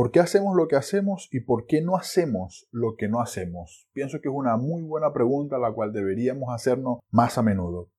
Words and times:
¿Por 0.00 0.12
qué 0.12 0.20
hacemos 0.20 0.56
lo 0.56 0.66
que 0.66 0.76
hacemos 0.76 1.28
y 1.30 1.40
por 1.40 1.66
qué 1.66 1.82
no 1.82 1.94
hacemos 1.94 2.66
lo 2.70 2.96
que 2.96 3.06
no 3.06 3.20
hacemos? 3.20 3.86
Pienso 3.92 4.22
que 4.22 4.30
es 4.30 4.34
una 4.34 4.56
muy 4.56 4.82
buena 4.82 5.12
pregunta 5.12 5.58
la 5.58 5.74
cual 5.74 5.92
deberíamos 5.92 6.48
hacernos 6.54 7.00
más 7.10 7.36
a 7.36 7.42
menudo. 7.42 7.90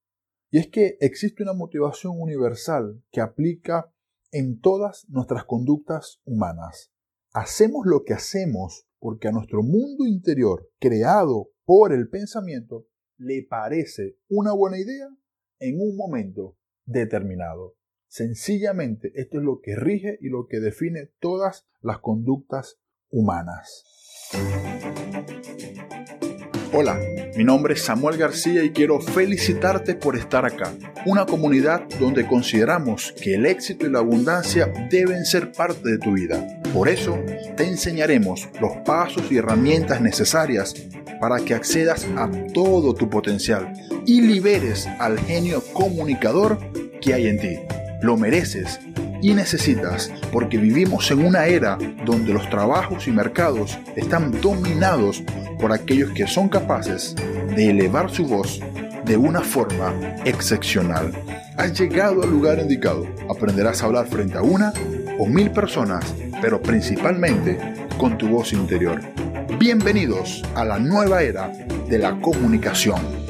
Y 0.50 0.58
es 0.58 0.68
que 0.68 0.98
existe 1.00 1.44
una 1.44 1.54
motivación 1.54 2.20
universal 2.20 3.04
que 3.12 3.22
aplica 3.22 3.94
en 4.32 4.60
todas 4.62 5.06
nuestras 5.10 5.46
conductas 5.46 6.20
humanas. 6.26 6.92
Hacemos 7.34 7.86
lo 7.86 8.04
que 8.04 8.16
hacemos 8.16 8.88
porque 8.98 9.28
a 9.28 9.32
nuestro 9.32 9.62
mundo 9.62 10.08
interior, 10.08 10.72
creado 10.80 11.52
por 11.66 11.94
el 11.94 12.10
pensamiento, 12.10 12.88
le 13.18 13.46
parece 13.48 14.18
una 14.28 14.54
buena 14.54 14.80
idea 14.80 15.08
en 15.60 15.80
un 15.80 15.96
momento 15.96 16.58
determinado. 16.84 17.76
Sencillamente, 18.12 19.14
esto 19.16 19.38
es 19.38 19.44
lo 19.46 19.62
que 19.64 19.74
rige 19.78 20.18
y 20.20 20.28
lo 20.28 20.46
que 20.46 20.60
define 20.60 21.12
todas 21.22 21.66
las 21.82 22.00
conductas 22.00 22.78
humanas. 23.10 23.86
Hola, 26.74 27.00
mi 27.38 27.46
nombre 27.46 27.76
es 27.76 27.84
Samuel 27.84 28.18
García 28.18 28.66
y 28.66 28.72
quiero 28.72 29.00
felicitarte 29.00 29.96
por 29.96 30.18
estar 30.18 30.44
acá. 30.44 30.74
Una 31.06 31.26
comunidad 31.26 31.88
donde 32.02 32.28
consideramos 32.28 33.14
que 33.14 33.36
el 33.36 33.46
éxito 33.46 33.88
y 33.88 33.90
la 33.90 34.00
abundancia 34.00 34.70
deben 34.90 35.24
ser 35.24 35.54
parte 35.54 35.92
de 35.92 35.98
tu 35.98 36.12
vida. 36.12 36.46
Por 36.74 36.90
eso, 36.90 37.18
te 37.56 37.64
enseñaremos 37.64 38.50
los 38.60 38.76
pasos 38.84 39.32
y 39.32 39.38
herramientas 39.38 40.02
necesarias 40.02 40.74
para 41.22 41.40
que 41.40 41.54
accedas 41.54 42.06
a 42.18 42.30
todo 42.54 42.94
tu 42.94 43.10
potencial 43.10 43.72
y 44.06 44.20
liberes 44.20 44.86
al 45.00 45.18
genio 45.18 45.64
comunicador 45.72 46.60
que 47.00 47.14
hay 47.14 47.28
en 47.28 47.40
ti 47.40 47.81
lo 48.02 48.18
mereces 48.18 48.80
y 49.22 49.34
necesitas 49.34 50.12
porque 50.32 50.58
vivimos 50.58 51.12
en 51.12 51.24
una 51.24 51.46
era 51.46 51.78
donde 52.06 52.34
los 52.34 52.50
trabajos 52.50 53.08
y 53.08 53.12
mercados 53.12 53.78
están 53.96 54.42
dominados 54.42 55.24
por 55.60 55.72
aquellos 55.72 56.12
que 56.12 56.28
son 56.28 56.50
capaces 56.50 57.16
de 57.56 57.70
elevar 57.70 58.10
su 58.10 58.26
voz 58.26 58.60
de 59.06 59.18
una 59.18 59.42
forma 59.42 59.94
excepcional. 60.26 61.12
Has 61.58 61.80
llegado 61.80 62.24
al 62.24 62.32
lugar 62.32 62.60
indicado. 62.60 63.06
Aprenderás 63.30 63.82
a 63.82 63.86
hablar 63.86 64.08
frente 64.08 64.38
a 64.38 64.42
una 64.42 64.74
o 65.20 65.28
mil 65.28 65.52
personas, 65.52 66.16
pero 66.42 66.62
principalmente 66.62 67.58
con 67.98 68.18
tu 68.18 68.28
voz 68.28 68.54
interior. 68.54 69.00
Bienvenidos 69.60 70.42
a 70.56 70.66
la 70.66 70.80
nueva 70.80 71.22
era 71.22 71.50
de 71.88 72.00
la 72.00 72.20
comunicación. 72.20 73.21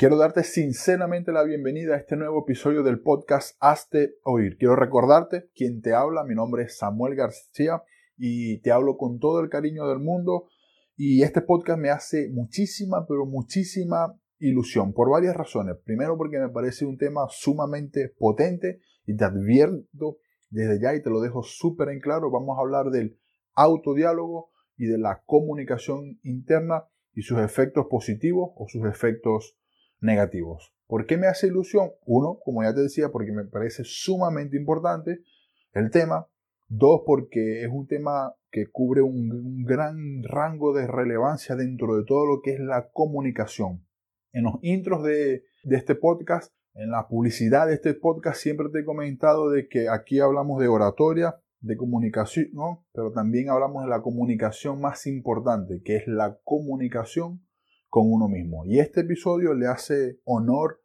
Quiero 0.00 0.16
darte 0.16 0.44
sinceramente 0.44 1.30
la 1.30 1.42
bienvenida 1.42 1.94
a 1.94 1.98
este 1.98 2.16
nuevo 2.16 2.44
episodio 2.44 2.82
del 2.82 3.00
podcast 3.00 3.54
Hazte 3.60 4.14
Oír. 4.22 4.56
Quiero 4.56 4.74
recordarte 4.74 5.50
quién 5.54 5.82
te 5.82 5.92
habla. 5.92 6.24
Mi 6.24 6.34
nombre 6.34 6.62
es 6.62 6.78
Samuel 6.78 7.14
García 7.14 7.82
y 8.16 8.62
te 8.62 8.72
hablo 8.72 8.96
con 8.96 9.18
todo 9.18 9.40
el 9.40 9.50
cariño 9.50 9.86
del 9.86 9.98
mundo. 9.98 10.48
Y 10.96 11.20
este 11.20 11.42
podcast 11.42 11.78
me 11.78 11.90
hace 11.90 12.30
muchísima, 12.30 13.04
pero 13.06 13.26
muchísima 13.26 14.18
ilusión 14.38 14.94
por 14.94 15.10
varias 15.10 15.36
razones. 15.36 15.76
Primero 15.84 16.16
porque 16.16 16.38
me 16.38 16.48
parece 16.48 16.86
un 16.86 16.96
tema 16.96 17.26
sumamente 17.28 18.08
potente 18.18 18.80
y 19.04 19.14
te 19.18 19.24
advierto 19.26 20.16
desde 20.48 20.80
ya 20.80 20.94
y 20.94 21.02
te 21.02 21.10
lo 21.10 21.20
dejo 21.20 21.42
súper 21.42 21.90
en 21.90 22.00
claro. 22.00 22.30
Vamos 22.30 22.56
a 22.56 22.62
hablar 22.62 22.86
del 22.86 23.18
autodiálogo 23.52 24.50
y 24.78 24.86
de 24.86 24.96
la 24.96 25.22
comunicación 25.26 26.18
interna 26.22 26.86
y 27.12 27.20
sus 27.20 27.38
efectos 27.40 27.84
positivos 27.90 28.52
o 28.56 28.66
sus 28.66 28.86
efectos 28.86 29.59
negativos. 30.00 30.74
¿Por 30.86 31.06
qué 31.06 31.16
me 31.16 31.26
hace 31.26 31.46
ilusión? 31.46 31.90
Uno, 32.04 32.38
como 32.44 32.62
ya 32.62 32.74
te 32.74 32.80
decía, 32.80 33.10
porque 33.10 33.32
me 33.32 33.44
parece 33.44 33.82
sumamente 33.84 34.56
importante 34.56 35.20
el 35.72 35.90
tema. 35.90 36.26
Dos, 36.68 37.02
porque 37.04 37.62
es 37.62 37.68
un 37.70 37.86
tema 37.86 38.34
que 38.50 38.66
cubre 38.66 39.02
un, 39.02 39.64
gran 39.64 40.22
rango 40.24 40.72
de 40.72 40.86
relevancia 40.86 41.56
dentro 41.56 41.96
de 41.96 42.04
todo 42.04 42.26
lo 42.26 42.42
que 42.42 42.54
es 42.54 42.60
la 42.60 42.90
comunicación. 42.92 43.86
En 44.32 44.44
los 44.44 44.54
intros 44.62 45.02
de, 45.02 45.44
de 45.64 45.76
este 45.76 45.94
podcast, 45.94 46.52
en 46.74 46.90
la 46.90 47.08
publicidad 47.08 47.66
de 47.66 47.74
este 47.74 47.94
podcast, 47.94 48.40
siempre 48.40 48.68
te 48.72 48.80
he 48.80 48.84
comentado 48.84 49.50
de 49.50 49.68
que 49.68 49.88
aquí 49.88 50.20
hablamos 50.20 50.60
de 50.60 50.68
oratoria, 50.68 51.40
de 51.60 51.76
comunicación, 51.76 52.46
¿no? 52.52 52.86
pero 52.92 53.12
también 53.12 53.50
hablamos 53.50 53.84
de 53.84 53.90
la 53.90 54.00
comunicación 54.00 54.80
más 54.80 55.06
importante, 55.06 55.82
que 55.84 55.96
es 55.96 56.06
la 56.06 56.38
comunicación 56.44 57.42
con 57.90 58.10
uno 58.10 58.28
mismo. 58.28 58.64
Y 58.64 58.78
este 58.78 59.00
episodio 59.00 59.52
le 59.52 59.66
hace 59.66 60.20
honor 60.24 60.80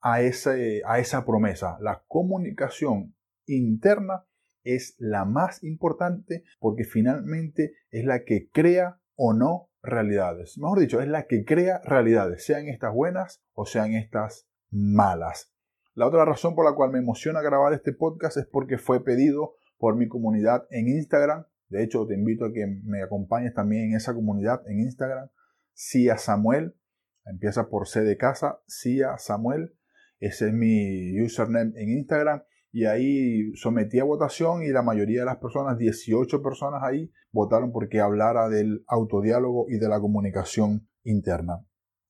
a, 0.00 0.22
ese, 0.22 0.82
a 0.86 1.00
esa 1.00 1.26
promesa. 1.26 1.76
La 1.80 2.04
comunicación 2.06 3.14
interna 3.46 4.24
es 4.62 4.94
la 4.98 5.26
más 5.26 5.62
importante 5.62 6.44
porque 6.60 6.84
finalmente 6.84 7.74
es 7.90 8.06
la 8.06 8.24
que 8.24 8.48
crea 8.50 9.00
o 9.16 9.34
no 9.34 9.68
realidades. 9.82 10.56
Mejor 10.56 10.78
dicho, 10.78 11.00
es 11.00 11.08
la 11.08 11.26
que 11.26 11.44
crea 11.44 11.80
realidades, 11.84 12.46
sean 12.46 12.68
estas 12.68 12.94
buenas 12.94 13.42
o 13.52 13.66
sean 13.66 13.92
estas 13.92 14.48
malas. 14.70 15.52
La 15.94 16.06
otra 16.06 16.24
razón 16.24 16.54
por 16.54 16.64
la 16.64 16.74
cual 16.74 16.90
me 16.90 16.98
emociona 16.98 17.42
grabar 17.42 17.74
este 17.74 17.92
podcast 17.92 18.36
es 18.38 18.46
porque 18.46 18.78
fue 18.78 19.04
pedido 19.04 19.54
por 19.76 19.96
mi 19.96 20.08
comunidad 20.08 20.66
en 20.70 20.88
Instagram. 20.88 21.44
De 21.68 21.84
hecho, 21.84 22.06
te 22.06 22.14
invito 22.14 22.46
a 22.46 22.52
que 22.52 22.66
me 22.84 23.02
acompañes 23.02 23.52
también 23.54 23.90
en 23.90 23.96
esa 23.96 24.14
comunidad 24.14 24.62
en 24.66 24.80
Instagram 24.80 25.28
Cia 25.74 26.16
Samuel, 26.18 26.76
empieza 27.24 27.68
por 27.68 27.88
C 27.88 28.00
de 28.00 28.16
casa, 28.16 28.60
Cia 28.66 29.18
Samuel, 29.18 29.74
ese 30.20 30.48
es 30.48 30.54
mi 30.54 31.20
username 31.20 31.72
en 31.76 31.90
Instagram. 31.90 32.42
Y 32.72 32.86
ahí 32.86 33.54
sometí 33.54 34.00
a 34.00 34.04
votación 34.04 34.62
y 34.64 34.68
la 34.68 34.82
mayoría 34.82 35.20
de 35.20 35.26
las 35.26 35.36
personas, 35.36 35.78
18 35.78 36.42
personas 36.42 36.82
ahí, 36.82 37.12
votaron 37.30 37.70
porque 37.70 38.00
hablara 38.00 38.48
del 38.48 38.84
autodiálogo 38.88 39.66
y 39.68 39.78
de 39.78 39.88
la 39.88 40.00
comunicación 40.00 40.88
interna. 41.04 41.64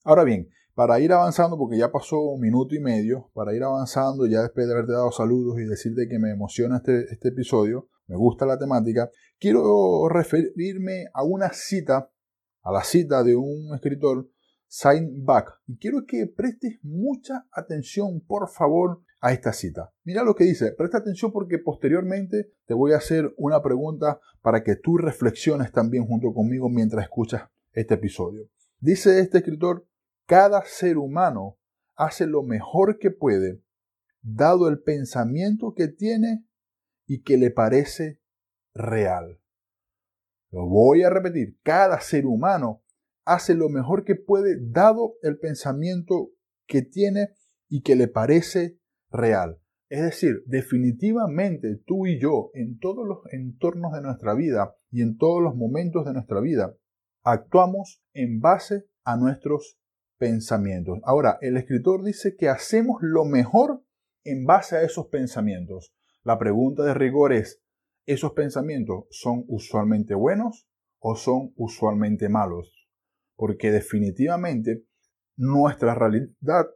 Ahora 0.04 0.24
bien, 0.24 0.48
para 0.74 1.00
ir 1.00 1.12
avanzando, 1.12 1.58
porque 1.58 1.76
ya 1.76 1.92
pasó 1.92 2.20
un 2.20 2.40
minuto 2.40 2.74
y 2.74 2.80
medio, 2.80 3.30
para 3.34 3.54
ir 3.54 3.62
avanzando, 3.62 4.26
ya 4.26 4.42
después 4.42 4.66
de 4.66 4.72
haberte 4.72 4.92
dado 4.92 5.12
saludos 5.12 5.60
y 5.60 5.64
decirte 5.64 6.08
que 6.08 6.18
me 6.18 6.30
emociona 6.30 6.76
este, 6.78 7.12
este 7.12 7.28
episodio, 7.28 7.88
me 8.06 8.16
gusta 8.16 8.46
la 8.46 8.58
temática, 8.58 9.10
quiero 9.38 10.08
referirme 10.08 11.06
a 11.12 11.24
una 11.24 11.50
cita 11.52 12.10
a 12.64 12.72
la 12.72 12.82
cita 12.82 13.22
de 13.22 13.36
un 13.36 13.74
escritor, 13.74 14.28
Back. 15.22 15.60
y 15.68 15.78
quiero 15.78 16.04
que 16.04 16.26
prestes 16.26 16.80
mucha 16.82 17.46
atención, 17.52 18.20
por 18.26 18.48
favor, 18.48 19.02
a 19.20 19.32
esta 19.32 19.52
cita. 19.52 19.92
Mira 20.02 20.24
lo 20.24 20.34
que 20.34 20.44
dice, 20.44 20.72
presta 20.72 20.98
atención 20.98 21.30
porque 21.30 21.58
posteriormente 21.58 22.52
te 22.66 22.74
voy 22.74 22.92
a 22.92 22.96
hacer 22.96 23.32
una 23.36 23.62
pregunta 23.62 24.18
para 24.42 24.64
que 24.64 24.74
tú 24.74 24.98
reflexiones 24.98 25.70
también 25.70 26.06
junto 26.06 26.32
conmigo 26.34 26.68
mientras 26.68 27.04
escuchas 27.04 27.48
este 27.72 27.94
episodio. 27.94 28.48
Dice 28.80 29.20
este 29.20 29.38
escritor, 29.38 29.86
cada 30.26 30.64
ser 30.64 30.98
humano 30.98 31.56
hace 31.94 32.26
lo 32.26 32.42
mejor 32.42 32.98
que 32.98 33.10
puede, 33.12 33.62
dado 34.22 34.68
el 34.68 34.82
pensamiento 34.82 35.72
que 35.74 35.88
tiene 35.88 36.44
y 37.06 37.22
que 37.22 37.36
le 37.36 37.50
parece 37.50 38.20
real. 38.74 39.40
Lo 40.54 40.68
voy 40.68 41.02
a 41.02 41.10
repetir, 41.10 41.58
cada 41.64 42.00
ser 42.00 42.26
humano 42.26 42.84
hace 43.24 43.56
lo 43.56 43.68
mejor 43.68 44.04
que 44.04 44.14
puede 44.14 44.56
dado 44.60 45.14
el 45.22 45.36
pensamiento 45.36 46.30
que 46.68 46.82
tiene 46.82 47.30
y 47.68 47.82
que 47.82 47.96
le 47.96 48.06
parece 48.06 48.78
real. 49.10 49.58
Es 49.88 50.02
decir, 50.02 50.44
definitivamente 50.46 51.82
tú 51.84 52.06
y 52.06 52.20
yo, 52.20 52.52
en 52.54 52.78
todos 52.78 53.04
los 53.04 53.18
entornos 53.32 53.94
de 53.94 54.02
nuestra 54.02 54.34
vida 54.34 54.76
y 54.92 55.02
en 55.02 55.18
todos 55.18 55.42
los 55.42 55.56
momentos 55.56 56.06
de 56.06 56.12
nuestra 56.12 56.40
vida, 56.40 56.76
actuamos 57.24 58.00
en 58.12 58.38
base 58.38 58.84
a 59.02 59.16
nuestros 59.16 59.80
pensamientos. 60.18 61.00
Ahora, 61.02 61.36
el 61.40 61.56
escritor 61.56 62.04
dice 62.04 62.36
que 62.36 62.48
hacemos 62.48 62.98
lo 63.00 63.24
mejor 63.24 63.82
en 64.22 64.44
base 64.46 64.76
a 64.76 64.82
esos 64.82 65.08
pensamientos. 65.08 65.92
La 66.22 66.38
pregunta 66.38 66.84
de 66.84 66.94
rigor 66.94 67.32
es, 67.32 67.63
¿Esos 68.06 68.32
pensamientos 68.32 69.06
son 69.10 69.44
usualmente 69.48 70.14
buenos 70.14 70.68
o 70.98 71.16
son 71.16 71.52
usualmente 71.56 72.28
malos? 72.28 72.88
Porque 73.34 73.70
definitivamente 73.70 74.84
nuestra 75.36 75.94
realidad 75.94 76.66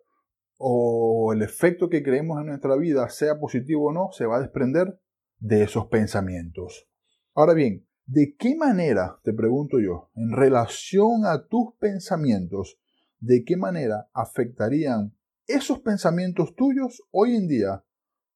o 0.57 1.33
el 1.33 1.43
efecto 1.43 1.89
que 1.89 2.03
creemos 2.03 2.41
en 2.41 2.47
nuestra 2.47 2.77
vida, 2.77 3.09
sea 3.11 3.39
positivo 3.39 3.91
o 3.91 3.93
no, 3.93 4.09
se 4.13 4.27
va 4.27 4.39
a 4.39 4.41
desprender 4.41 4.99
de 5.39 5.63
esos 5.63 5.87
pensamientos. 5.87 6.89
Ahora 7.35 7.55
bien, 7.55 7.87
¿de 8.07 8.35
qué 8.37 8.57
manera, 8.57 9.21
te 9.23 9.33
pregunto 9.33 9.79
yo, 9.79 10.11
en 10.17 10.33
relación 10.33 11.27
a 11.27 11.47
tus 11.47 11.75
pensamientos, 11.79 12.81
de 13.21 13.45
qué 13.45 13.57
manera 13.57 14.09
afectarían 14.13 15.15
esos 15.47 15.81
pensamientos 15.81 16.55
tuyos 16.57 17.03
hoy 17.11 17.37
en 17.37 17.49
día 17.49 17.85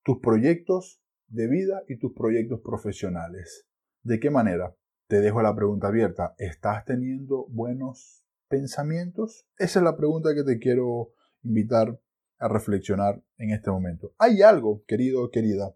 tus 0.04 0.18
proyectos 0.20 1.01
de 1.32 1.49
vida 1.49 1.82
y 1.88 1.99
tus 1.99 2.12
proyectos 2.12 2.61
profesionales. 2.61 3.67
¿De 4.02 4.20
qué 4.20 4.31
manera? 4.31 4.76
Te 5.08 5.20
dejo 5.20 5.43
la 5.43 5.56
pregunta 5.56 5.88
abierta. 5.88 6.34
¿Estás 6.38 6.84
teniendo 6.84 7.46
buenos 7.49 8.25
pensamientos? 8.49 9.46
Esa 9.58 9.81
es 9.81 9.84
la 9.84 9.96
pregunta 9.96 10.34
que 10.34 10.44
te 10.44 10.58
quiero 10.58 11.14
invitar 11.43 11.99
a 12.38 12.49
reflexionar 12.49 13.23
en 13.38 13.50
este 13.50 13.70
momento. 13.70 14.14
Hay 14.19 14.43
algo, 14.43 14.84
querido 14.87 15.31
querida, 15.31 15.75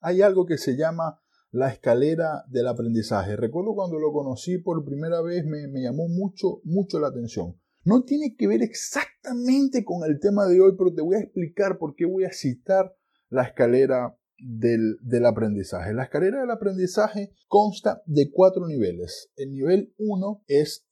hay 0.00 0.22
algo 0.22 0.46
que 0.46 0.56
se 0.56 0.76
llama 0.76 1.20
la 1.50 1.68
escalera 1.68 2.44
del 2.48 2.66
aprendizaje. 2.66 3.36
Recuerdo 3.36 3.74
cuando 3.74 3.98
lo 3.98 4.12
conocí 4.12 4.58
por 4.58 4.84
primera 4.84 5.20
vez 5.20 5.44
me, 5.44 5.68
me 5.68 5.82
llamó 5.82 6.08
mucho, 6.08 6.60
mucho 6.64 6.98
la 6.98 7.08
atención. 7.08 7.60
No 7.84 8.04
tiene 8.04 8.34
que 8.34 8.46
ver 8.46 8.62
exactamente 8.62 9.84
con 9.84 10.08
el 10.08 10.18
tema 10.20 10.46
de 10.46 10.60
hoy, 10.60 10.74
pero 10.76 10.94
te 10.94 11.02
voy 11.02 11.16
a 11.16 11.20
explicar 11.20 11.76
por 11.76 11.94
qué 11.94 12.06
voy 12.06 12.24
a 12.24 12.32
citar 12.32 12.96
la 13.28 13.42
escalera 13.42 14.16
del, 14.44 15.24
aprendizaje. 15.24 15.94
La 15.94 16.04
escalera 16.04 16.40
del 16.40 16.50
aprendizaje 16.50 17.32
consta 17.48 18.02
de 18.04 18.30
cuatro 18.30 18.66
niveles. 18.66 19.30
El 19.36 19.52
nivel 19.52 19.94
1 19.96 20.44
es 20.46 20.86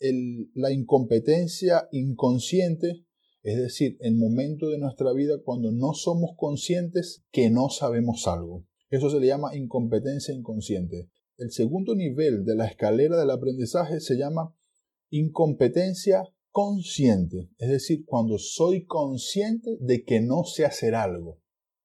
la 0.54 0.72
incompetencia 0.72 1.88
inconsciente, 1.92 3.04
es 3.42 3.58
decir, 3.58 3.98
el 4.00 4.16
momento 4.16 4.70
de 4.70 4.78
nuestra 4.78 5.12
vida 5.12 5.34
cuando 5.44 5.70
no 5.70 5.92
somos 5.92 6.30
conscientes 6.36 7.24
que 7.30 7.50
no 7.50 7.68
sabemos 7.68 8.26
algo. 8.26 8.64
Eso 8.88 9.10
se 9.10 9.20
le 9.20 9.26
llama 9.26 9.54
incompetencia 9.54 10.34
inconsciente. 10.34 11.10
El 11.36 11.50
segundo 11.50 11.94
nivel 11.94 12.44
de 12.44 12.54
la 12.54 12.66
escalera 12.66 13.18
del 13.18 13.30
aprendizaje 13.30 14.00
se 14.00 14.16
llama 14.16 14.54
incompetencia 15.10 16.24
consciente, 16.50 17.50
es 17.58 17.70
decir, 17.70 18.04
cuando 18.06 18.38
soy 18.38 18.84
consciente 18.84 19.76
de 19.80 20.04
que 20.04 20.20
no 20.20 20.44
sé 20.44 20.64
hacer 20.64 20.94
algo. 20.94 21.41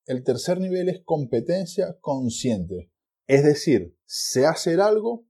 El 0.08 0.24
tercer 0.24 0.58
nivel 0.58 0.88
es 0.88 1.02
competencia 1.04 1.98
consciente, 2.00 2.90
es 3.26 3.44
decir, 3.44 3.94
sé 4.06 4.46
hacer 4.46 4.80
algo 4.80 5.26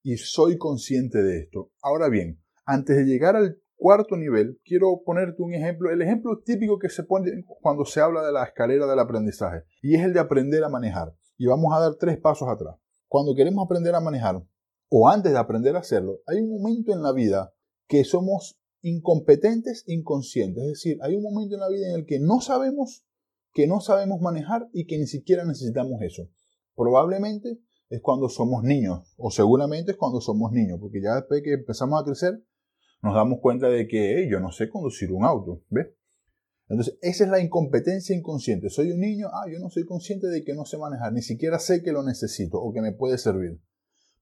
y 0.00 0.16
soy 0.18 0.58
consciente 0.58 1.24
de 1.24 1.40
esto. 1.40 1.72
Ahora 1.82 2.08
bien, 2.08 2.40
antes 2.64 2.96
de 2.96 3.02
llegar 3.02 3.34
al 3.34 3.60
cuarto 3.74 4.16
nivel, 4.16 4.60
quiero 4.64 5.02
ponerte 5.04 5.42
un 5.42 5.54
ejemplo, 5.54 5.90
el 5.90 6.00
ejemplo 6.02 6.40
típico 6.44 6.78
que 6.78 6.88
se 6.88 7.02
pone 7.02 7.32
cuando 7.60 7.84
se 7.84 8.00
habla 8.00 8.24
de 8.24 8.30
la 8.30 8.44
escalera 8.44 8.86
del 8.86 9.00
aprendizaje, 9.00 9.64
y 9.82 9.96
es 9.96 10.04
el 10.04 10.12
de 10.12 10.20
aprender 10.20 10.62
a 10.62 10.68
manejar. 10.68 11.16
Y 11.36 11.46
vamos 11.46 11.74
a 11.74 11.80
dar 11.80 11.96
tres 11.96 12.16
pasos 12.16 12.48
atrás. 12.48 12.76
Cuando 13.08 13.34
queremos 13.34 13.64
aprender 13.64 13.96
a 13.96 14.00
manejar, 14.00 14.40
o 14.88 15.08
antes 15.08 15.32
de 15.32 15.38
aprender 15.38 15.74
a 15.74 15.80
hacerlo, 15.80 16.20
hay 16.28 16.38
un 16.38 16.62
momento 16.62 16.92
en 16.92 17.02
la 17.02 17.10
vida 17.10 17.52
que 17.88 18.04
somos 18.04 18.56
incompetentes, 18.82 19.82
inconscientes. 19.88 20.62
Es 20.62 20.70
decir, 20.74 20.98
hay 21.02 21.16
un 21.16 21.24
momento 21.24 21.56
en 21.56 21.60
la 21.60 21.68
vida 21.68 21.88
en 21.88 21.96
el 21.96 22.06
que 22.06 22.20
no 22.20 22.40
sabemos, 22.40 23.04
que 23.52 23.66
no 23.66 23.80
sabemos 23.80 24.20
manejar 24.20 24.68
y 24.72 24.86
que 24.86 24.98
ni 24.98 25.06
siquiera 25.06 25.44
necesitamos 25.44 26.00
eso. 26.02 26.28
Probablemente 26.74 27.58
es 27.88 28.00
cuando 28.00 28.28
somos 28.28 28.62
niños, 28.62 29.14
o 29.16 29.30
seguramente 29.30 29.92
es 29.92 29.98
cuando 29.98 30.20
somos 30.20 30.52
niños, 30.52 30.78
porque 30.80 31.02
ya 31.02 31.14
después 31.14 31.42
que 31.42 31.52
empezamos 31.54 32.00
a 32.00 32.04
crecer, 32.04 32.42
nos 33.02 33.14
damos 33.14 33.40
cuenta 33.40 33.68
de 33.68 33.86
que 33.86 34.28
yo 34.30 34.40
no 34.40 34.50
sé 34.52 34.68
conducir 34.68 35.12
un 35.12 35.24
auto, 35.24 35.62
¿ves? 35.68 35.88
Entonces, 36.68 36.96
esa 37.02 37.24
es 37.24 37.30
la 37.30 37.40
incompetencia 37.40 38.16
inconsciente. 38.16 38.70
Soy 38.70 38.92
un 38.92 39.00
niño, 39.00 39.28
ah, 39.30 39.44
yo 39.52 39.58
no 39.58 39.68
soy 39.68 39.84
consciente 39.84 40.28
de 40.28 40.42
que 40.42 40.54
no 40.54 40.64
sé 40.64 40.78
manejar, 40.78 41.12
ni 41.12 41.20
siquiera 41.20 41.58
sé 41.58 41.82
que 41.82 41.92
lo 41.92 42.02
necesito 42.02 42.58
o 42.58 42.72
que 42.72 42.80
me 42.80 42.92
puede 42.92 43.18
servir. 43.18 43.60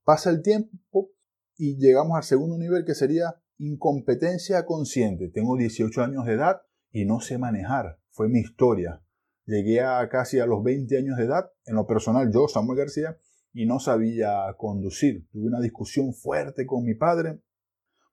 Pasa 0.03 0.31
el 0.31 0.43
tiempo 0.43 1.11
y 1.57 1.77
llegamos 1.77 2.17
al 2.17 2.25
segundo 2.25 2.59
nivel 2.59 2.85
que 2.85 2.95
sería 2.95 3.37
Incompetencia 3.63 4.65
consciente. 4.65 5.29
Tengo 5.29 5.55
18 5.55 6.01
años 6.01 6.25
de 6.25 6.33
edad 6.33 6.63
y 6.93 7.05
no 7.05 7.21
sé 7.21 7.37
manejar. 7.37 7.99
Fue 8.09 8.27
mi 8.27 8.41
historia. 8.41 9.03
Llegué 9.51 9.81
a 9.81 10.09
casi 10.09 10.39
a 10.39 10.47
los 10.47 10.63
20 10.63 10.97
años 10.97 11.17
de 11.17 11.25
edad, 11.25 11.51
en 11.67 11.75
lo 11.75 11.85
personal 11.85 12.31
yo, 12.33 12.47
Samuel 12.47 12.79
García, 12.79 13.19
y 13.53 13.67
no 13.67 13.81
sabía 13.81 14.45
conducir. 14.57 15.27
Tuve 15.33 15.49
una 15.49 15.59
discusión 15.59 16.15
fuerte 16.15 16.67
con 16.67 16.85
mi 16.85 16.95
padre 16.95 17.41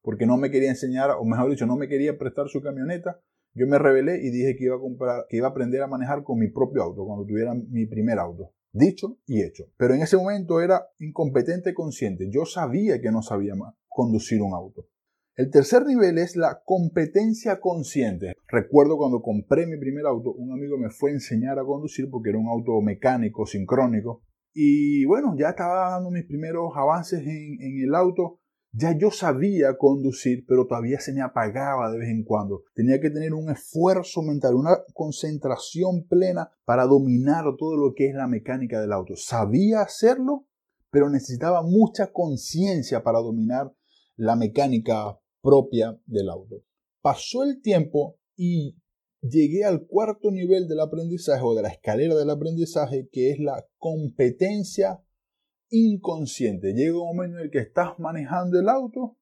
porque 0.01 0.25
no 0.25 0.37
me 0.37 0.49
quería 0.49 0.71
enseñar, 0.71 1.11
o 1.11 1.23
mejor 1.25 1.51
dicho, 1.51 1.67
no 1.67 1.75
me 1.75 1.87
quería 1.87 2.17
prestar 2.17 2.47
su 2.47 2.63
camioneta. 2.63 3.21
Yo 3.53 3.67
me 3.67 3.77
rebelé 3.77 4.17
y 4.17 4.31
dije 4.31 4.55
que 4.55 4.63
iba 4.63 4.77
a 4.77 4.79
comprar, 4.79 5.25
que 5.29 5.37
iba 5.37 5.45
a 5.45 5.51
aprender 5.51 5.83
a 5.83 5.87
manejar 5.87 6.23
con 6.23 6.39
mi 6.39 6.49
propio 6.49 6.81
auto 6.81 7.05
cuando 7.05 7.23
tuviera 7.23 7.53
mi 7.53 7.85
primer 7.85 8.17
auto. 8.17 8.53
Dicho 8.71 9.19
y 9.27 9.43
hecho. 9.43 9.65
Pero 9.77 9.93
en 9.93 10.01
ese 10.01 10.17
momento 10.17 10.59
era 10.59 10.87
incompetente 10.97 11.75
consciente. 11.75 12.31
Yo 12.31 12.45
sabía 12.45 12.99
que 12.99 13.11
no 13.11 13.21
sabía 13.21 13.53
conducir 13.87 14.41
un 14.41 14.55
auto. 14.55 14.87
El 15.37 15.51
tercer 15.51 15.85
nivel 15.85 16.17
es 16.17 16.35
la 16.35 16.63
competencia 16.65 17.59
consciente. 17.59 18.33
Recuerdo 18.47 18.97
cuando 18.97 19.21
compré 19.21 19.67
mi 19.67 19.77
primer 19.77 20.07
auto, 20.07 20.33
un 20.33 20.51
amigo 20.51 20.79
me 20.79 20.89
fue 20.89 21.11
a 21.11 21.13
enseñar 21.13 21.59
a 21.59 21.63
conducir 21.63 22.09
porque 22.09 22.31
era 22.31 22.39
un 22.39 22.47
auto 22.47 22.81
mecánico, 22.81 23.45
sincrónico. 23.45 24.23
Y 24.51 25.05
bueno, 25.05 25.35
ya 25.37 25.49
estaba 25.49 25.91
dando 25.91 26.09
mis 26.09 26.25
primeros 26.25 26.71
avances 26.75 27.19
en, 27.19 27.59
el 27.61 27.93
auto. 27.93 28.39
Ya 28.71 28.97
yo 28.97 29.11
sabía 29.11 29.77
conducir, 29.77 30.43
pero 30.47 30.65
todavía 30.65 30.99
se 30.99 31.13
me 31.13 31.21
apagaba 31.21 31.91
de 31.91 31.99
vez 31.99 32.09
en 32.09 32.23
cuando. 32.23 32.63
Tenía 32.73 32.99
que 32.99 33.11
tener 33.11 33.35
un 33.35 33.51
esfuerzo 33.51 34.23
mental, 34.23 34.55
una 34.55 34.79
concentración 34.95 36.07
plena 36.09 36.49
para 36.65 36.87
dominar 36.87 37.43
todo 37.59 37.77
lo 37.77 37.93
que 37.93 38.07
es 38.07 38.15
la 38.15 38.25
mecánica 38.25 38.81
del 38.81 38.91
auto. 38.91 39.15
Sabía 39.15 39.81
hacerlo, 39.81 40.47
pero 40.89 41.11
necesitaba 41.11 41.61
mucha 41.61 42.11
conciencia 42.11 43.03
para 43.03 43.19
dominar 43.19 43.71
la 44.15 44.35
mecánica 44.35 45.19
propia 45.41 45.99
del 46.05 46.29
auto. 46.29 46.63
Pasó 47.01 47.43
el 47.43 47.61
tiempo 47.61 48.17
y 48.35 48.77
llegué 49.21 49.63
al 49.65 49.85
cuarto 49.87 50.31
nivel 50.31 50.67
del 50.67 50.79
aprendizaje 50.79 51.41
o 51.43 51.55
de 51.55 51.63
la 51.63 51.69
escalera 51.69 52.15
del 52.15 52.29
aprendizaje, 52.29 53.09
que 53.11 53.31
es 53.31 53.39
la 53.39 53.65
competencia 53.77 55.01
inconsciente. 55.69 56.73
Llega 56.73 56.99
un 56.99 57.15
momento 57.15 57.37
en 57.37 57.45
el 57.45 57.51
que 57.51 57.59
estás 57.59 57.99
manejando 57.99 58.59
el 58.59 58.69
auto 58.69 59.17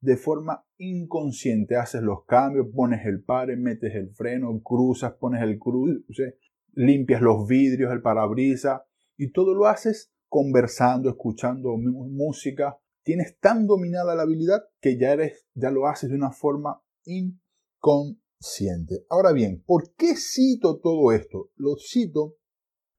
de 0.00 0.16
forma 0.16 0.66
inconsciente. 0.78 1.76
Haces 1.76 2.02
los 2.02 2.24
cambios, 2.26 2.68
pones 2.74 3.04
el 3.06 3.22
pare, 3.22 3.56
metes 3.56 3.94
el 3.94 4.10
freno, 4.10 4.60
cruzas, 4.62 5.14
pones 5.14 5.42
el 5.42 5.58
cruce, 5.58 6.38
limpias 6.72 7.22
los 7.22 7.46
vidrios, 7.46 7.92
el 7.92 8.02
parabrisas 8.02 8.82
y 9.16 9.30
todo 9.30 9.54
lo 9.54 9.66
haces 9.66 10.12
conversando, 10.28 11.08
escuchando 11.08 11.76
música, 11.76 12.78
tienes 13.04 13.38
tan 13.38 13.66
dominada 13.66 14.14
la 14.14 14.22
habilidad 14.22 14.64
que 14.80 14.98
ya, 14.98 15.12
eres, 15.12 15.46
ya 15.54 15.70
lo 15.70 15.86
haces 15.86 16.10
de 16.10 16.16
una 16.16 16.32
forma 16.32 16.82
inconsciente. 17.04 19.04
Ahora 19.08 19.32
bien, 19.32 19.62
¿por 19.64 19.94
qué 19.94 20.14
cito 20.16 20.80
todo 20.80 21.12
esto? 21.12 21.50
Lo 21.56 21.76
cito 21.76 22.36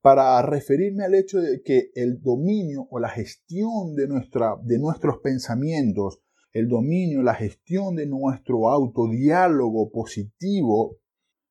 para 0.01 0.39
referirme 0.43 1.03
al 1.03 1.15
hecho 1.15 1.41
de 1.41 1.63
que 1.63 1.89
el 1.95 2.21
dominio 2.21 2.87
o 2.91 2.99
la 2.99 3.09
gestión 3.09 3.95
de, 3.95 4.07
nuestra, 4.07 4.55
de 4.63 4.77
nuestros 4.77 5.17
pensamientos, 5.17 6.21
el 6.51 6.69
dominio, 6.69 7.23
la 7.23 7.33
gestión 7.33 7.95
de 7.95 8.05
nuestro 8.05 8.69
autodiálogo 8.69 9.91
positivo, 9.91 10.99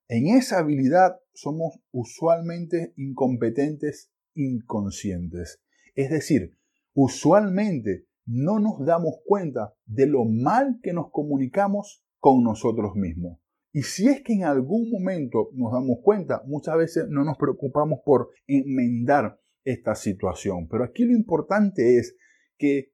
en 0.06 0.28
esa 0.28 0.58
habilidad 0.58 1.16
somos 1.32 1.80
usualmente 1.90 2.92
incompetentes 2.96 4.12
inconscientes. 4.34 5.60
Es 5.96 6.10
decir, 6.10 6.56
usualmente 6.94 8.06
no 8.26 8.58
nos 8.58 8.84
damos 8.84 9.16
cuenta 9.24 9.74
de 9.86 10.06
lo 10.06 10.24
mal 10.24 10.78
que 10.82 10.92
nos 10.92 11.10
comunicamos 11.10 12.04
con 12.18 12.42
nosotros 12.42 12.94
mismos. 12.94 13.38
Y 13.72 13.82
si 13.82 14.08
es 14.08 14.22
que 14.22 14.34
en 14.34 14.44
algún 14.44 14.90
momento 14.90 15.50
nos 15.52 15.72
damos 15.72 15.98
cuenta, 16.02 16.42
muchas 16.46 16.76
veces 16.76 17.06
no 17.08 17.24
nos 17.24 17.36
preocupamos 17.36 18.00
por 18.04 18.30
enmendar 18.46 19.40
esta 19.64 19.94
situación. 19.94 20.68
Pero 20.68 20.84
aquí 20.84 21.04
lo 21.04 21.12
importante 21.12 21.98
es 21.98 22.16
que 22.56 22.92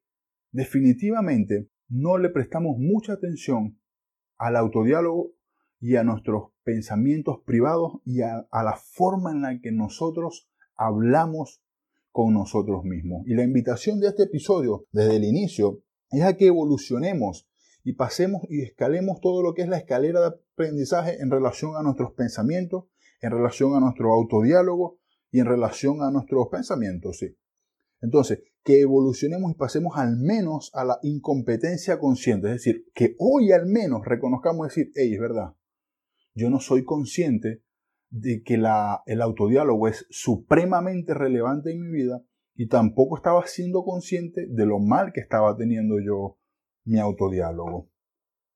definitivamente 0.53 1.69
no 1.89 2.19
le 2.19 2.31
prestamos 2.31 2.79
mucha 2.79 3.13
atención 3.13 3.79
al 4.39 4.57
autodiálogo 4.57 5.33
y 5.81 5.97
a 5.97 6.05
nuestros 6.05 6.53
pensamientos 6.63 7.43
privados 7.45 8.01
y 8.05 8.23
a, 8.23 8.47
a 8.51 8.63
la 8.63 8.77
forma 8.77 9.33
en 9.33 9.43
la 9.43 9.61
que 9.61 9.73
nosotros 9.73 10.51
hablamos 10.77 11.63
con 12.11 12.35
nosotros 12.35 12.85
mismos. 12.85 13.23
Y 13.27 13.35
la 13.35 13.45
invitación 13.45 14.01
de 14.01 14.09
este 14.09 14.25
episodio 14.25 14.87
desde 14.93 15.17
el 15.17 15.25
inicio 15.25 15.83
es 16.11 16.23
a 16.23 16.37
que 16.37 16.47
evolucionemos 16.47 17.49
y 17.85 17.95
pasemos 17.95 18.43
y 18.49 18.63
escalemos 18.63 19.21
todo 19.21 19.43
lo 19.43 19.55
que 19.55 19.63
es 19.63 19.69
la 19.69 19.79
escalera 19.79 20.21
de 20.21 20.27
aprendizaje 20.27 21.19
en 21.21 21.31
relación 21.31 21.77
a 21.77 21.83
nuestros 21.83 22.13
pensamientos, 22.13 22.85
en 23.21 23.31
relación 23.31 23.75
a 23.75 23.81
nuestro 23.81 24.13
autodiálogo 24.13 24.99
y 25.31 25.41
en 25.41 25.47
relación 25.47 26.03
a 26.03 26.11
nuestros 26.11 26.49
pensamientos, 26.51 27.19
sí. 27.19 27.37
Entonces, 28.03 28.43
que 28.65 28.81
evolucionemos 28.81 29.53
y 29.53 29.55
pasemos 29.55 29.97
al 29.97 30.17
menos 30.17 30.71
a 30.75 30.85
la 30.85 30.99
incompetencia 31.03 31.99
consciente, 31.99 32.49
es 32.49 32.55
decir, 32.55 32.85
que 32.95 33.15
hoy 33.19 33.53
al 33.53 33.67
menos 33.67 34.05
reconozcamos 34.05 34.69
decir, 34.69 34.91
hey, 34.95 35.15
es 35.15 35.21
verdad, 35.21 35.55
yo 36.35 36.51
no 36.51 36.61
soy 36.61 36.85
consciente 36.85 37.63
de 38.11 38.43
que 38.43 38.59
la, 38.59 39.03
el 39.07 39.23
autodiálogo 39.23 39.89
es 39.89 40.07
supremamente 40.11 41.15
relevante 41.15 41.71
en 41.71 41.81
mi 41.81 41.91
vida 41.91 42.23
y 42.55 42.69
tampoco 42.69 43.17
estaba 43.17 43.47
siendo 43.47 43.85
consciente 43.85 44.47
de 44.49 44.67
lo 44.67 44.79
mal 44.79 45.13
que 45.13 45.21
estaba 45.21 45.57
teniendo 45.57 45.97
yo 46.01 46.39
mi 46.85 46.99
autodiálogo. 46.99 47.91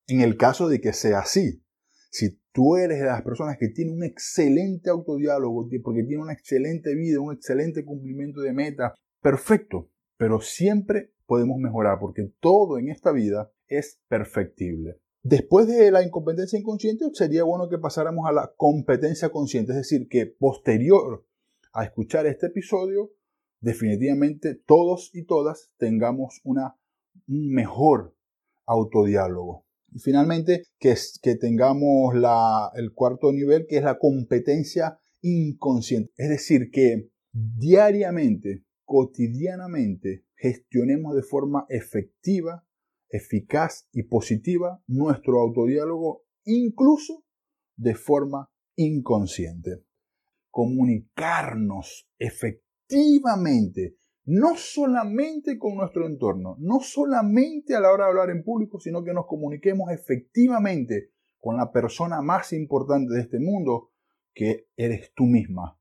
En 0.07 0.21
el 0.21 0.37
caso 0.37 0.67
de 0.67 0.79
que 0.79 0.93
sea 0.93 1.19
así, 1.19 1.63
si 2.11 2.39
tú 2.51 2.77
eres 2.77 2.99
de 2.99 3.05
las 3.05 3.23
personas 3.23 3.57
que 3.59 3.69
tienen 3.69 3.95
un 3.95 4.03
excelente 4.03 4.89
autodiálogo, 4.89 5.67
porque 5.83 6.03
tiene 6.03 6.21
una 6.21 6.33
excelente 6.33 6.93
vida, 6.95 7.19
un 7.19 7.33
excelente 7.33 7.83
cumplimiento 7.83 8.41
de 8.41 8.53
meta, 8.53 8.93
perfecto, 9.21 9.89
pero 10.17 10.39
siempre 10.39 11.13
podemos 11.25 11.57
mejorar 11.57 11.97
porque 11.99 12.31
todo 12.39 12.77
en 12.77 12.89
esta 12.89 13.11
vida 13.11 13.51
es 13.67 13.99
perfectible. 14.07 14.99
Después 15.27 15.65
de 15.65 15.89
la 15.89 16.03
incompetencia 16.03 16.59
inconsciente, 16.59 17.03
sería 17.13 17.43
bueno 17.43 17.67
que 17.67 17.79
pasáramos 17.79 18.29
a 18.29 18.31
la 18.31 18.53
competencia 18.55 19.29
consciente, 19.29 19.71
es 19.71 19.79
decir, 19.79 20.07
que 20.07 20.27
posterior 20.27 21.25
a 21.73 21.83
escuchar 21.83 22.27
este 22.27 22.45
episodio, 22.45 23.11
definitivamente 23.59 24.53
todos 24.53 25.09
y 25.15 25.23
todas 25.23 25.71
tengamos 25.77 26.41
una, 26.43 26.77
un 27.27 27.51
mejor 27.51 28.15
autodiálogo. 28.67 29.65
Y 29.91 29.97
finalmente, 29.97 30.65
que, 30.77 30.93
que 31.23 31.35
tengamos 31.35 32.13
la, 32.13 32.71
el 32.75 32.93
cuarto 32.93 33.31
nivel, 33.33 33.65
que 33.65 33.77
es 33.77 33.83
la 33.83 33.97
competencia 33.97 34.99
inconsciente. 35.21 36.11
Es 36.17 36.29
decir, 36.29 36.69
que 36.69 37.09
diariamente, 37.31 38.63
cotidianamente, 38.83 40.23
gestionemos 40.35 41.15
de 41.15 41.23
forma 41.23 41.65
efectiva, 41.69 42.64
eficaz 43.15 43.87
y 43.91 44.03
positiva 44.03 44.81
nuestro 44.87 45.39
autodiálogo, 45.39 46.23
incluso 46.45 47.23
de 47.75 47.95
forma 47.95 48.51
inconsciente. 48.75 49.83
Comunicarnos 50.49 52.09
efectivamente, 52.17 53.97
no 54.25 54.55
solamente 54.55 55.57
con 55.57 55.75
nuestro 55.75 56.07
entorno, 56.07 56.55
no 56.59 56.79
solamente 56.79 57.75
a 57.75 57.79
la 57.79 57.91
hora 57.91 58.05
de 58.05 58.09
hablar 58.11 58.29
en 58.29 58.43
público, 58.43 58.79
sino 58.79 59.03
que 59.03 59.13
nos 59.13 59.27
comuniquemos 59.27 59.91
efectivamente 59.91 61.11
con 61.39 61.57
la 61.57 61.71
persona 61.71 62.21
más 62.21 62.53
importante 62.53 63.13
de 63.13 63.21
este 63.21 63.39
mundo, 63.39 63.91
que 64.33 64.67
eres 64.75 65.13
tú 65.13 65.25
misma, 65.25 65.79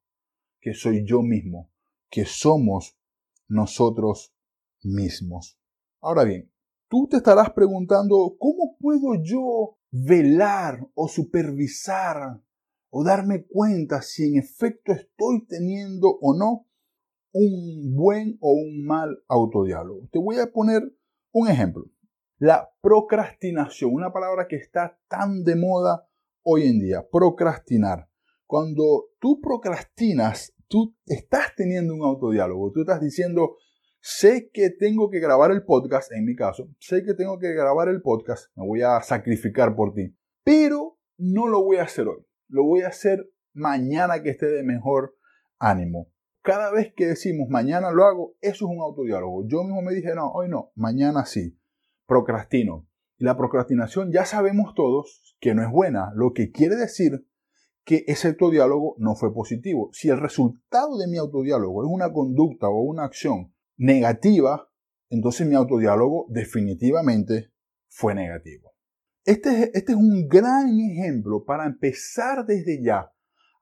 que 0.61 0.75
soy 0.75 1.05
yo 1.07 1.23
mismo, 1.23 1.73
que 2.11 2.25
somos 2.25 2.99
nosotros 3.49 4.35
mismos. 4.83 5.59
Ahora 6.01 6.25
bien, 6.25 6.53
tú 6.95 7.09
te 7.11 7.17
estarás 7.17 7.51
preguntando, 7.51 8.37
¿cómo 8.39 8.77
puedo 8.79 9.21
yo 9.21 9.79
velar 9.91 10.79
o 10.95 11.09
supervisar 11.09 12.41
o 12.89 13.03
darme 13.03 13.47
cuenta 13.47 14.01
si 14.01 14.29
en 14.29 14.39
efecto 14.39 14.93
estoy 14.93 15.45
teniendo 15.45 16.07
o 16.21 16.39
no 16.39 16.69
un 17.33 17.97
buen 17.97 18.39
o 18.41 18.53
un 18.53 18.87
mal 18.87 19.09
autodiálogo? 19.27 20.07
Te 20.13 20.21
voy 20.21 20.39
a 20.39 20.53
poner 20.53 20.83
un 21.33 21.49
ejemplo. 21.49 21.85
La 22.39 22.71
procrastinación, 22.81 23.93
una 23.93 24.13
palabra 24.13 24.47
que 24.47 24.55
está 24.55 24.97
tan 25.09 25.43
de 25.43 25.57
moda 25.57 26.09
hoy 26.45 26.69
en 26.69 26.79
día, 26.79 27.09
procrastinar. 27.11 28.09
Cuando 28.47 29.07
tú 29.19 29.41
procrastinas, 29.41 30.55
tú 30.69 30.95
estás 31.07 31.57
teniendo 31.57 31.93
un 31.93 32.05
autodiálogo, 32.05 32.71
tú 32.71 32.83
estás 32.83 33.01
diciendo, 33.01 33.57
sé 34.07 34.51
que 34.53 34.69
tengo 34.69 35.09
que 35.09 35.19
grabar 35.19 35.51
el 35.51 35.65
podcast, 35.65 36.13
en 36.13 36.27
mi 36.27 36.37
caso, 36.37 36.69
sé 36.79 37.03
que 37.05 37.15
tengo 37.15 37.39
que 37.39 37.55
grabar 37.55 37.89
el 37.89 38.03
podcast, 38.03 38.55
me 38.55 38.67
voy 38.67 38.83
a 38.83 39.01
sacrificar 39.01 39.75
por 39.75 39.95
ti, 39.95 40.15
pero 40.45 40.99
no 41.17 41.49
lo 41.49 41.65
voy 41.65 41.79
a 41.79 41.85
hacer 41.85 42.07
hoy, 42.09 42.23
lo 42.49 42.65
voy 42.65 42.83
a 42.83 42.89
hacer 42.89 43.27
mañana 43.55 44.23
que 44.23 44.29
esté 44.29 44.45
de 44.45 44.63
mejor 44.63 45.17
ánimo. 45.59 46.11
Cada 46.43 46.71
vez 46.71 46.93
que 46.95 47.07
decimos 47.07 47.49
mañana 47.49 47.93
lo 47.93 48.05
hago, 48.05 48.35
eso 48.43 48.67
es 48.67 48.71
un 48.77 48.83
autodiálogo. 48.83 49.49
Yo 49.49 49.65
mismo 49.65 49.81
me 49.81 49.95
dije, 49.95 50.15
no, 50.15 50.31
hoy 50.33 50.51
no, 50.51 50.71
mañana 50.75 51.25
sí. 51.25 51.59
Procrastino. 52.05 52.87
Y 53.17 53.25
la 53.25 53.39
procrastinación 53.39 54.13
ya 54.13 54.27
sabemos 54.27 54.75
todos 54.75 55.35
que 55.41 55.55
no 55.55 55.63
es 55.63 55.71
buena, 55.71 56.13
lo 56.15 56.35
que 56.35 56.51
quiere 56.51 56.77
decir 56.77 57.27
que 57.85 58.05
ese 58.07 58.29
autodiálogo 58.29 58.97
no 58.99 59.15
fue 59.15 59.33
positivo. 59.33 59.89
Si 59.93 60.11
el 60.11 60.21
resultado 60.21 60.99
de 60.99 61.07
mi 61.07 61.17
autodiálogo 61.17 61.85
es 61.85 61.91
una 61.91 62.13
conducta 62.13 62.69
o 62.69 62.83
una 62.83 63.05
acción 63.05 63.54
negativa, 63.77 64.69
entonces 65.11 65.47
mi 65.47 65.55
autodiálogo 65.55 66.27
definitivamente 66.29 67.53
fue 67.89 68.15
negativo. 68.15 68.73
Este, 69.25 69.71
este 69.73 69.93
es 69.93 69.99
un 69.99 70.29
gran 70.29 70.79
ejemplo 70.79 71.45
para 71.45 71.67
empezar 71.67 72.45
desde 72.47 72.83
ya, 72.85 73.11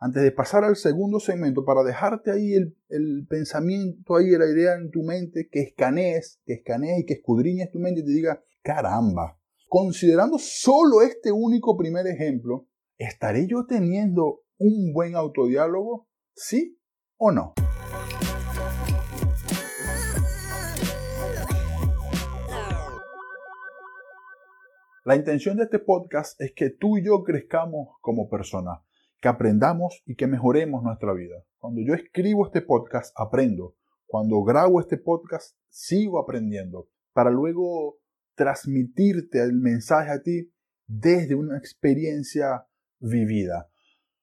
antes 0.01 0.23
de 0.23 0.33
pasar 0.33 0.65
al 0.65 0.75
segundo 0.75 1.21
segmento, 1.21 1.65
para 1.65 1.85
dejarte 1.85 2.33
ahí 2.33 2.55
el, 2.55 3.27
pensamiento, 3.29 4.17
ahí 4.17 4.31
la 4.31 4.47
idea 4.47 4.75
en 4.75 4.91
tu 4.91 5.03
mente, 5.05 5.49
que 5.51 5.61
escanees, 5.61 6.41
que 6.45 6.55
escanees 6.55 7.01
y 7.01 7.07
que 7.07 7.15
escudriñes 7.15 7.71
tu 7.71 7.79
mente 7.79 8.01
y 8.01 8.05
te 8.05 8.11
diga, 8.11 8.43
caramba, 8.63 9.39
considerando 9.69 10.39
solo 10.39 11.03
este 11.03 11.31
único 11.31 11.77
primer 11.77 12.09
ejemplo, 12.09 12.67
¿estaré 12.99 13.47
yo 13.47 13.65
teniendo 13.67 14.41
un 14.59 14.93
buen 14.93 15.15
autodiálogo? 15.15 16.09
¿Sí 16.35 16.81
o 17.17 17.31
no? 17.31 17.55
La 25.05 25.17
intención 25.17 25.57
de 25.57 25.65
este 25.65 25.81
podcast 25.81 26.41
es 26.41 26.53
que 26.53 26.71
tú 26.71 26.97
y 26.97 27.05
yo 27.05 27.25
crezcamos 27.25 27.89
como 28.01 28.31
personas, 28.31 28.79
que 29.21 29.27
aprendamos 29.27 30.01
y 30.07 30.15
que 30.15 30.29
mejoremos 30.29 30.85
nuestra 30.85 31.13
vida. 31.13 31.45
Cuando 31.59 31.81
yo 31.81 31.93
escribo 31.95 32.47
este 32.47 32.61
podcast, 32.63 33.13
aprendo. 33.19 33.75
Cuando 34.07 34.45
grabo 34.45 34.79
este 34.79 34.99
podcast, 34.99 35.57
sigo 35.69 36.21
aprendiendo 36.21 36.89
para 37.13 37.31
luego 37.31 37.99
transmitirte 38.37 39.43
el 39.43 39.55
mensaje 39.55 40.13
a 40.13 40.23
ti 40.23 40.53
desde 40.87 41.35
una 41.35 41.59
experiencia 41.59 42.69
vivida. 43.01 43.69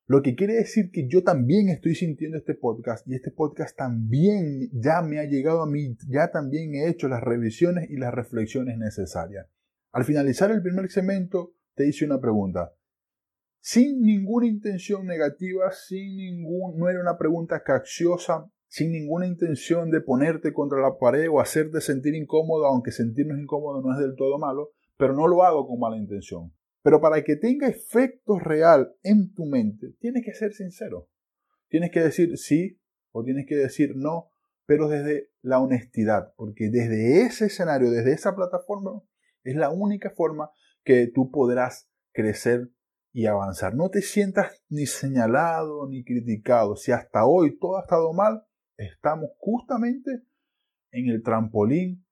Lo 0.05 0.21
que 0.21 0.36
quiere 0.36 0.53
decir 0.53 0.91
que 0.91 1.09
yo 1.09 1.25
también 1.25 1.67
estoy 1.67 1.93
sintiendo 1.93 2.38
este 2.38 2.55
podcast 2.55 3.05
y 3.05 3.15
este 3.15 3.31
podcast 3.31 3.75
también 3.75 4.69
ya 4.71 5.01
me 5.01 5.19
ha 5.19 5.25
llegado 5.25 5.62
a 5.62 5.69
mí, 5.69 5.98
ya 6.07 6.31
también 6.31 6.74
he 6.74 6.88
hecho 6.88 7.09
las 7.09 7.21
revisiones 7.21 7.89
y 7.89 7.98
las 7.98 8.13
reflexiones 8.13 8.77
necesarias. 8.77 9.48
Al 9.91 10.05
finalizar 10.05 10.51
el 10.51 10.62
primer 10.62 10.89
segmento 10.89 11.55
te 11.74 11.88
hice 11.88 12.05
una 12.05 12.22
pregunta. 12.22 12.74
Sin 13.60 14.01
ninguna 14.01 14.46
intención 14.46 15.05
negativa, 15.05 15.72
sin 15.72 16.15
ningún, 16.15 16.77
no 16.77 16.89
era 16.89 17.01
una 17.01 17.17
pregunta 17.17 17.63
cacciosa, 17.63 18.50
sin 18.67 18.91
ninguna 18.91 19.25
intención 19.25 19.89
de 19.89 20.01
ponerte 20.01 20.53
contra 20.53 20.79
la 20.79 20.98
pared 21.00 21.27
o 21.29 21.39
hacerte 21.39 21.81
sentir 21.81 22.13
incómodo, 22.13 22.67
aunque 22.67 22.91
sentirnos 22.91 23.39
incómodos 23.39 23.84
no 23.84 23.91
es 23.93 24.00
del 24.00 24.15
todo 24.15 24.38
malo, 24.38 24.69
pero 24.96 25.13
no 25.13 25.27
lo 25.27 25.43
hago 25.43 25.67
con 25.67 25.79
mala 25.79 25.98
intención. 25.98 26.53
Pero 26.84 27.01
para 27.01 27.24
que 27.24 27.36
tenga 27.36 27.67
efecto 27.67 28.38
real 28.38 28.93
en 29.01 29.34
tu 29.34 29.46
mente, 29.46 29.96
tienes 30.00 30.24
que 30.24 30.34
ser 30.34 30.53
sincero. 30.53 31.10
Tienes 31.67 31.89
que 31.91 32.01
decir 32.01 32.38
sí 32.38 32.79
o 33.12 33.24
tienes 33.24 33.48
que 33.48 33.55
decir 33.55 33.93
no, 33.96 34.29
pero 34.67 34.88
desde 34.88 35.31
la 35.41 35.60
honestidad, 35.60 36.34
porque 36.38 36.69
desde 36.69 37.24
ese 37.24 37.48
escenario, 37.48 37.89
desde 37.89 38.13
esa 38.13 38.36
plataforma, 38.36 39.01
es 39.50 39.56
la 39.56 39.70
única 39.70 40.12
forma 40.12 40.51
que 40.84 41.08
tú 41.13 41.32
podrás 41.32 41.89
crecer 42.13 42.70
y 43.12 43.25
avanzar. 43.25 43.75
No 43.75 43.89
te 43.89 44.01
sientas 44.01 44.63
ni 44.70 44.86
señalado 44.86 45.88
ni 45.89 46.03
criticado. 46.03 46.75
Si 46.75 46.91
hasta 46.91 47.25
hoy 47.25 47.58
todo 47.58 47.77
ha 47.77 47.82
estado 47.82 48.13
mal, 48.13 48.44
estamos 48.77 49.29
justamente 49.38 50.24
en 50.91 51.10
el 51.10 51.24
trampolín 51.24 52.06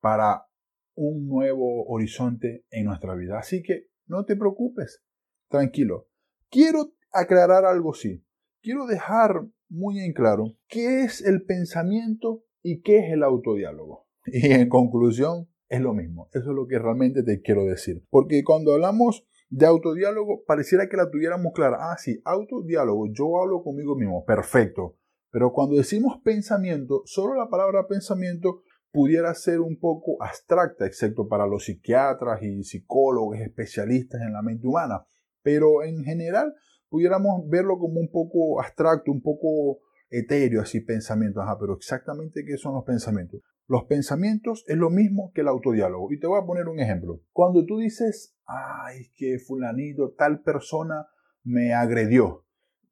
para 0.00 0.46
un 0.94 1.28
nuevo 1.28 1.84
horizonte 1.86 2.64
en 2.70 2.86
nuestra 2.86 3.14
vida. 3.14 3.38
Así 3.38 3.62
que 3.62 3.88
no 4.06 4.24
te 4.24 4.36
preocupes, 4.36 5.04
tranquilo. 5.48 6.08
Quiero 6.50 6.92
aclarar 7.12 7.64
algo, 7.64 7.94
sí. 7.94 8.24
Quiero 8.62 8.86
dejar 8.86 9.46
muy 9.68 10.00
en 10.00 10.12
claro 10.12 10.56
qué 10.68 11.02
es 11.02 11.24
el 11.24 11.44
pensamiento 11.44 12.44
y 12.62 12.82
qué 12.82 12.98
es 12.98 13.12
el 13.12 13.22
autodiálogo. 13.22 14.06
Y 14.26 14.50
en 14.50 14.68
conclusión, 14.68 15.48
es 15.68 15.80
lo 15.80 15.94
mismo. 15.94 16.28
Eso 16.32 16.50
es 16.50 16.56
lo 16.56 16.66
que 16.66 16.78
realmente 16.78 17.22
te 17.22 17.40
quiero 17.40 17.64
decir. 17.64 18.04
Porque 18.10 18.42
cuando 18.44 18.74
hablamos 18.74 19.26
de 19.48 19.66
autodiálogo, 19.66 20.44
pareciera 20.46 20.88
que 20.88 20.96
la 20.96 21.10
tuviéramos 21.10 21.52
clara. 21.52 21.78
Ah, 21.80 21.96
sí, 21.98 22.20
autodiálogo, 22.24 23.06
yo 23.12 23.40
hablo 23.40 23.62
conmigo 23.62 23.96
mismo. 23.96 24.24
Perfecto. 24.24 24.96
Pero 25.30 25.52
cuando 25.52 25.76
decimos 25.76 26.20
pensamiento, 26.24 27.02
solo 27.04 27.34
la 27.34 27.48
palabra 27.48 27.86
pensamiento 27.86 28.62
pudiera 28.90 29.34
ser 29.34 29.60
un 29.60 29.78
poco 29.78 30.22
abstracta, 30.22 30.86
excepto 30.86 31.28
para 31.28 31.46
los 31.46 31.64
psiquiatras 31.64 32.42
y 32.42 32.62
psicólogos 32.62 33.38
especialistas 33.40 34.22
en 34.22 34.32
la 34.32 34.42
mente 34.42 34.66
humana. 34.66 35.04
Pero 35.42 35.82
en 35.82 36.02
general 36.04 36.54
pudiéramos 36.88 37.46
verlo 37.48 37.78
como 37.78 38.00
un 38.00 38.10
poco 38.10 38.60
abstracto, 38.60 39.12
un 39.12 39.20
poco 39.20 39.80
etéreo, 40.08 40.62
así 40.62 40.80
pensamientos. 40.80 41.42
Ajá, 41.42 41.58
pero 41.60 41.74
exactamente 41.74 42.44
qué 42.44 42.56
son 42.56 42.74
los 42.74 42.84
pensamientos. 42.84 43.40
Los 43.68 43.84
pensamientos 43.84 44.64
es 44.66 44.76
lo 44.76 44.90
mismo 44.90 45.32
que 45.34 45.40
el 45.40 45.48
autodiálogo. 45.48 46.12
Y 46.12 46.20
te 46.20 46.26
voy 46.26 46.40
a 46.40 46.46
poner 46.46 46.68
un 46.68 46.80
ejemplo. 46.80 47.20
Cuando 47.32 47.64
tú 47.66 47.78
dices, 47.78 48.36
ay, 48.46 49.10
que 49.16 49.38
fulanito, 49.38 50.12
tal 50.12 50.42
persona 50.42 51.08
me 51.42 51.74
agredió 51.74 52.46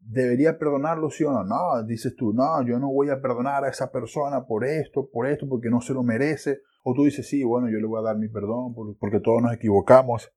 debería 0.05 0.59
perdonarlo, 0.59 1.11
sí 1.11 1.25
o 1.25 1.33
no. 1.33 1.45
No, 1.45 1.83
dices 1.85 2.15
tú, 2.17 2.33
no, 2.33 2.65
yo 2.67 2.79
no 2.79 2.93
voy 2.93 3.11
a 3.11 3.21
perdonar 3.21 3.65
a 3.65 3.69
esa 3.69 3.91
persona 3.91 4.47
por 4.47 4.65
esto, 4.65 5.09
por 5.11 5.27
esto, 5.27 5.49
porque 5.49 5.71
no 5.71 5.81
se 5.81 5.95
lo 5.95 6.03
merece. 6.03 6.61
O 6.83 6.95
tú 6.95 7.05
dices, 7.05 7.29
sí, 7.29 7.43
bueno, 7.43 7.69
yo 7.71 7.79
le 7.79 7.87
voy 7.87 8.01
a 8.01 8.05
dar 8.05 8.19
mi 8.19 8.29
perdón 8.29 8.75
porque 8.75 9.21
todos 9.21 9.43
nos 9.43 9.55
equivocamos. 9.55 10.33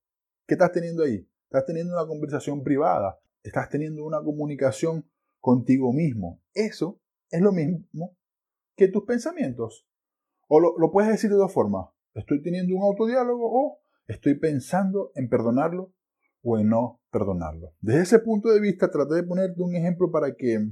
¿Qué 0.45 0.53
estás 0.53 0.71
teniendo 0.71 1.03
ahí? 1.03 1.27
Estás 1.43 1.65
teniendo 1.65 1.93
una 1.93 2.07
conversación 2.07 2.63
privada, 2.63 3.19
estás 3.43 3.69
teniendo 3.69 4.05
una 4.05 4.21
comunicación 4.21 5.05
contigo 5.39 5.91
mismo. 5.93 6.41
Eso 6.53 6.99
es 7.29 7.41
lo 7.41 7.51
mismo 7.51 8.17
que 8.75 8.87
tus 8.87 9.03
pensamientos. 9.03 9.86
O 10.47 10.59
lo, 10.59 10.77
lo 10.77 10.91
puedes 10.91 11.11
decir 11.11 11.29
de 11.29 11.35
dos 11.35 11.53
formas. 11.53 11.89
Estoy 12.13 12.41
teniendo 12.41 12.75
un 12.75 12.83
autodiálogo 12.83 13.45
o 13.45 13.79
estoy 14.07 14.35
pensando 14.39 15.11
en 15.15 15.29
perdonarlo 15.29 15.93
o 16.41 16.57
en 16.57 16.69
no 16.69 17.01
perdonarlo. 17.11 17.73
Desde 17.81 18.01
ese 18.01 18.19
punto 18.19 18.49
de 18.49 18.61
vista 18.61 18.89
traté 18.89 19.15
de 19.15 19.23
ponerte 19.23 19.61
un 19.61 19.75
ejemplo 19.75 20.11
para 20.11 20.35
que, 20.35 20.71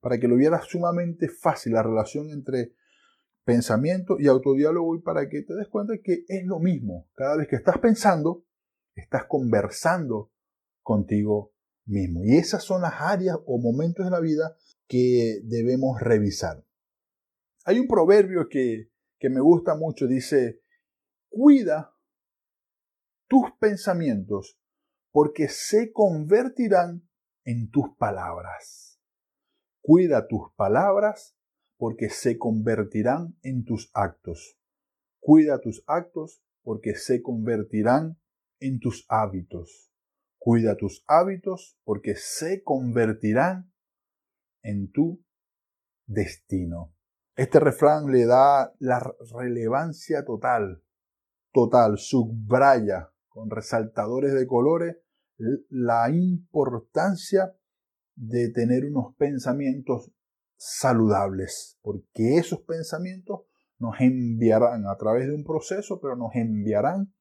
para 0.00 0.18
que 0.18 0.28
lo 0.28 0.36
vieras 0.36 0.66
sumamente 0.66 1.28
fácil 1.28 1.72
la 1.72 1.82
relación 1.82 2.30
entre 2.30 2.74
pensamiento 3.44 4.16
y 4.18 4.26
autodiálogo 4.26 4.96
y 4.96 5.02
para 5.02 5.28
que 5.28 5.42
te 5.42 5.54
des 5.54 5.68
cuenta 5.68 5.94
que 6.02 6.24
es 6.28 6.44
lo 6.44 6.58
mismo. 6.58 7.08
Cada 7.14 7.36
vez 7.36 7.48
que 7.48 7.56
estás 7.56 7.78
pensando, 7.78 8.44
estás 8.94 9.24
conversando 9.26 10.30
contigo 10.82 11.52
mismo. 11.86 12.24
Y 12.24 12.36
esas 12.36 12.62
son 12.62 12.82
las 12.82 12.94
áreas 12.98 13.38
o 13.46 13.58
momentos 13.58 14.04
de 14.04 14.10
la 14.10 14.20
vida 14.20 14.56
que 14.86 15.40
debemos 15.44 16.00
revisar. 16.00 16.64
Hay 17.64 17.78
un 17.78 17.86
proverbio 17.86 18.48
que, 18.48 18.90
que 19.18 19.30
me 19.30 19.40
gusta 19.40 19.74
mucho, 19.74 20.06
dice, 20.06 20.60
cuida 21.28 21.94
tus 23.28 23.50
pensamientos 23.58 24.58
porque 25.10 25.48
se 25.48 25.92
convertirán 25.92 27.08
en 27.44 27.70
tus 27.70 27.96
palabras. 27.96 29.00
Cuida 29.80 30.26
tus 30.26 30.52
palabras 30.56 31.36
porque 31.76 32.08
se 32.08 32.38
convertirán 32.38 33.36
en 33.42 33.64
tus 33.64 33.90
actos. 33.94 34.58
Cuida 35.20 35.60
tus 35.60 35.84
actos 35.86 36.42
porque 36.62 36.94
se 36.94 37.22
convertirán 37.22 38.18
en 38.60 38.80
tus 38.80 39.04
hábitos. 39.08 39.92
Cuida 40.38 40.76
tus 40.76 41.04
hábitos 41.06 41.78
porque 41.84 42.16
se 42.16 42.62
convertirán 42.62 43.72
en 44.62 44.90
tu 44.90 45.24
destino. 46.06 46.94
Este 47.36 47.58
refrán 47.58 48.12
le 48.12 48.26
da 48.26 48.72
la 48.78 49.02
relevancia 49.32 50.24
total, 50.24 50.82
total, 51.52 51.98
subraya 51.98 53.10
con 53.28 53.50
resaltadores 53.50 54.34
de 54.34 54.46
colores 54.46 54.96
la 55.68 56.10
importancia 56.10 57.52
de 58.14 58.50
tener 58.50 58.84
unos 58.84 59.16
pensamientos 59.16 60.12
saludables, 60.56 61.78
porque 61.82 62.36
esos 62.36 62.60
pensamientos 62.60 63.40
nos 63.78 64.00
enviarán 64.00 64.86
a 64.86 64.96
través 64.96 65.26
de 65.26 65.34
un 65.34 65.44
proceso, 65.44 66.00
pero 66.00 66.14
nos 66.14 66.34
enviarán 66.34 67.12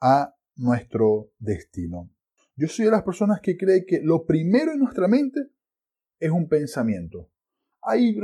a 0.00 0.34
nuestro 0.56 1.30
destino. 1.38 2.10
Yo 2.56 2.66
soy 2.66 2.86
de 2.86 2.90
las 2.90 3.04
personas 3.04 3.40
que 3.40 3.56
cree 3.56 3.86
que 3.86 4.00
lo 4.02 4.26
primero 4.26 4.72
en 4.72 4.80
nuestra 4.80 5.06
mente 5.06 5.40
es 6.18 6.30
un 6.30 6.48
pensamiento. 6.48 7.31
Hay 7.82 8.16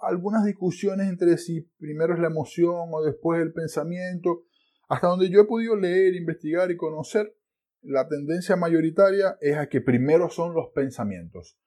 algunas 0.00 0.44
discusiones 0.44 1.08
entre 1.08 1.36
si 1.38 1.60
primero 1.78 2.14
es 2.14 2.20
la 2.20 2.28
emoción 2.28 2.88
o 2.90 3.02
después 3.02 3.40
el 3.42 3.52
pensamiento. 3.52 4.44
Hasta 4.88 5.08
donde 5.08 5.30
yo 5.30 5.40
he 5.40 5.44
podido 5.44 5.76
leer, 5.76 6.14
investigar 6.14 6.70
y 6.70 6.76
conocer, 6.76 7.34
la 7.82 8.08
tendencia 8.08 8.56
mayoritaria 8.56 9.36
es 9.40 9.56
a 9.56 9.68
que 9.68 9.80
primero 9.80 10.30
son 10.30 10.54
los 10.54 10.70
pensamientos. 10.74 11.58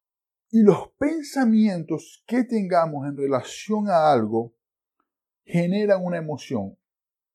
Y 0.49 0.63
los 0.63 0.89
pensamientos 0.97 2.23
que 2.27 2.43
tengamos 2.43 3.07
en 3.07 3.17
relación 3.17 3.89
a 3.89 4.11
algo 4.11 4.55
generan 5.43 6.03
una 6.03 6.17
emoción 6.17 6.77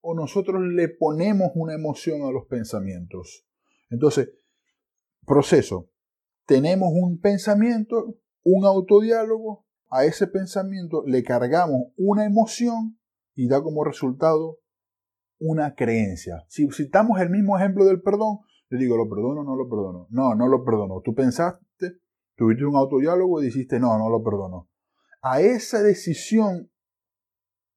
o 0.00 0.14
nosotros 0.14 0.62
le 0.62 0.88
ponemos 0.88 1.50
una 1.55 1.75
emoción 1.75 2.23
a 2.23 2.31
los 2.31 2.47
pensamientos. 2.47 3.47
Entonces, 3.90 4.31
proceso. 5.26 5.90
Tenemos 6.47 6.88
un 6.93 7.21
pensamiento, 7.21 8.19
un 8.43 8.64
autodiálogo, 8.64 9.67
a 9.91 10.05
ese 10.05 10.27
pensamiento 10.27 11.03
le 11.07 11.23
cargamos 11.23 11.89
una 11.97 12.25
emoción 12.25 12.99
y 13.35 13.49
da 13.49 13.63
como 13.63 13.85
resultado 13.85 14.59
una 15.39 15.75
creencia. 15.75 16.45
Si 16.49 16.69
citamos 16.71 17.21
el 17.21 17.31
mismo 17.31 17.59
ejemplo 17.59 17.85
del 17.85 18.03
perdón, 18.03 18.39
le 18.69 18.79
digo, 18.79 18.97
¿lo 18.97 19.09
perdono 19.09 19.41
o 19.41 19.45
no 19.45 19.57
lo 19.57 19.69
perdono? 19.69 20.07
No, 20.11 20.35
no 20.35 20.49
lo 20.49 20.65
perdono. 20.65 21.01
Tú 21.05 21.15
pensaste, 21.15 21.99
tuviste 22.37 22.65
un 22.65 22.77
autodiálogo 22.77 23.43
y 23.43 23.47
dijiste, 23.47 23.81
no, 23.81 23.99
no 23.99 24.09
lo 24.09 24.23
perdono. 24.23 24.69
A 25.23 25.41
esa 25.41 25.83
decisión 25.83 26.71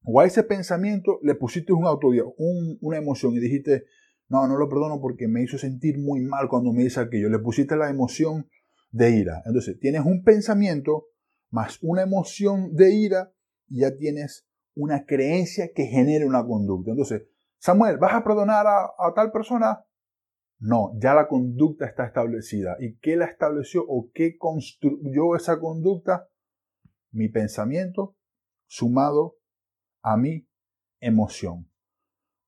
o 0.04 0.20
a 0.20 0.26
ese 0.26 0.44
pensamiento 0.44 1.20
le 1.24 1.36
pusiste 1.36 1.74
un 1.74 1.86
autodiálogo, 1.86 2.36
una 2.82 2.98
emoción 2.98 3.34
y 3.34 3.40
dijiste, 3.40 3.86
no, 4.28 4.48
no 4.48 4.58
lo 4.58 4.70
perdono 4.70 5.00
porque 5.02 5.28
me 5.28 5.42
hizo 5.42 5.58
sentir 5.58 5.98
muy 5.98 6.22
mal 6.22 6.48
cuando 6.48 6.72
me 6.74 6.84
dice 6.84 7.00
aquello. 7.00 7.30
Le 7.30 7.40
pusiste 7.40 7.76
la 7.76 7.90
emoción 7.90 8.48
de 8.92 9.12
ira. 9.12 9.42
Entonces, 9.46 9.80
tienes 9.80 10.06
un 10.06 10.24
pensamiento 10.24 11.08
más 11.54 11.78
una 11.84 12.02
emoción 12.02 12.76
de 12.76 12.96
ira 12.96 13.32
ya 13.68 13.96
tienes 13.96 14.48
una 14.76 15.06
creencia 15.06 15.70
que 15.74 15.86
genera 15.86 16.26
una 16.26 16.44
conducta. 16.46 16.92
Entonces, 16.92 17.28
Samuel, 17.60 17.98
¿vas 17.98 18.16
a 18.16 18.24
perdonar 18.24 18.66
a 18.68 19.14
tal 19.16 19.32
persona? 19.32 19.86
No, 20.60 20.94
ya 21.00 21.14
la 21.14 21.28
conducta 21.28 21.86
está 21.86 22.06
establecida. 22.06 22.76
¿Y 22.80 22.98
qué 22.98 23.16
la 23.16 23.26
estableció 23.26 23.84
o 23.88 24.10
qué 24.14 24.36
construyó 24.38 25.36
esa 25.36 25.60
conducta? 25.60 26.28
Mi 27.12 27.30
pensamiento 27.30 28.18
sumado 28.66 29.38
a 30.02 30.18
mi 30.18 30.48
emoción. 31.00 31.70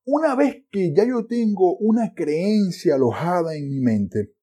Una 0.05 0.35
vez 0.35 0.65
que 0.71 0.93
ya 0.95 1.05
yo 1.05 1.27
tengo 1.27 1.77
una 1.77 2.13
creencia 2.15 2.95
alojada 2.95 3.55
en 3.55 3.69
mi 3.69 3.81
mente, 3.81 4.33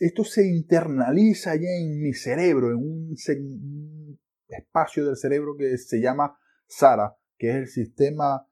esto 0.00 0.24
se 0.24 0.46
internaliza 0.46 1.54
ya 1.54 1.70
en 1.80 2.00
mi 2.02 2.12
cerebro, 2.12 2.70
en 2.70 2.76
un, 2.76 4.18
espacio 4.48 5.04
del 5.04 5.16
cerebro 5.16 5.56
que 5.56 5.76
se 5.78 6.00
llama 6.00 6.38
SARA, 6.66 7.16
que 7.36 7.50
es 7.50 7.56
el 7.56 7.66
sistema 7.68 8.46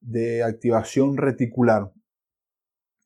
de 0.00 0.42
activación 0.42 1.16
reticular. 1.16 1.92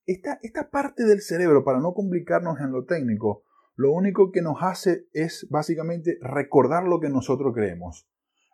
Esta, 0.07 0.39
esta 0.43 0.71
parte 0.71 1.05
del 1.05 1.21
cerebro, 1.21 1.65
para 1.65 1.81
no 1.81 1.93
complicarnos 1.93 2.61
en 2.61 2.73
lo 2.73 2.85
técnico, 2.85 3.45
lo 3.75 3.93
único 3.93 4.33
que 4.33 4.43
nos 4.43 4.59
hace 4.63 5.07
es 5.13 5.47
básicamente 5.51 6.19
recordar 6.21 6.85
lo 6.85 7.01
que 7.01 7.11
nosotros 7.11 7.53
creemos. 7.55 8.09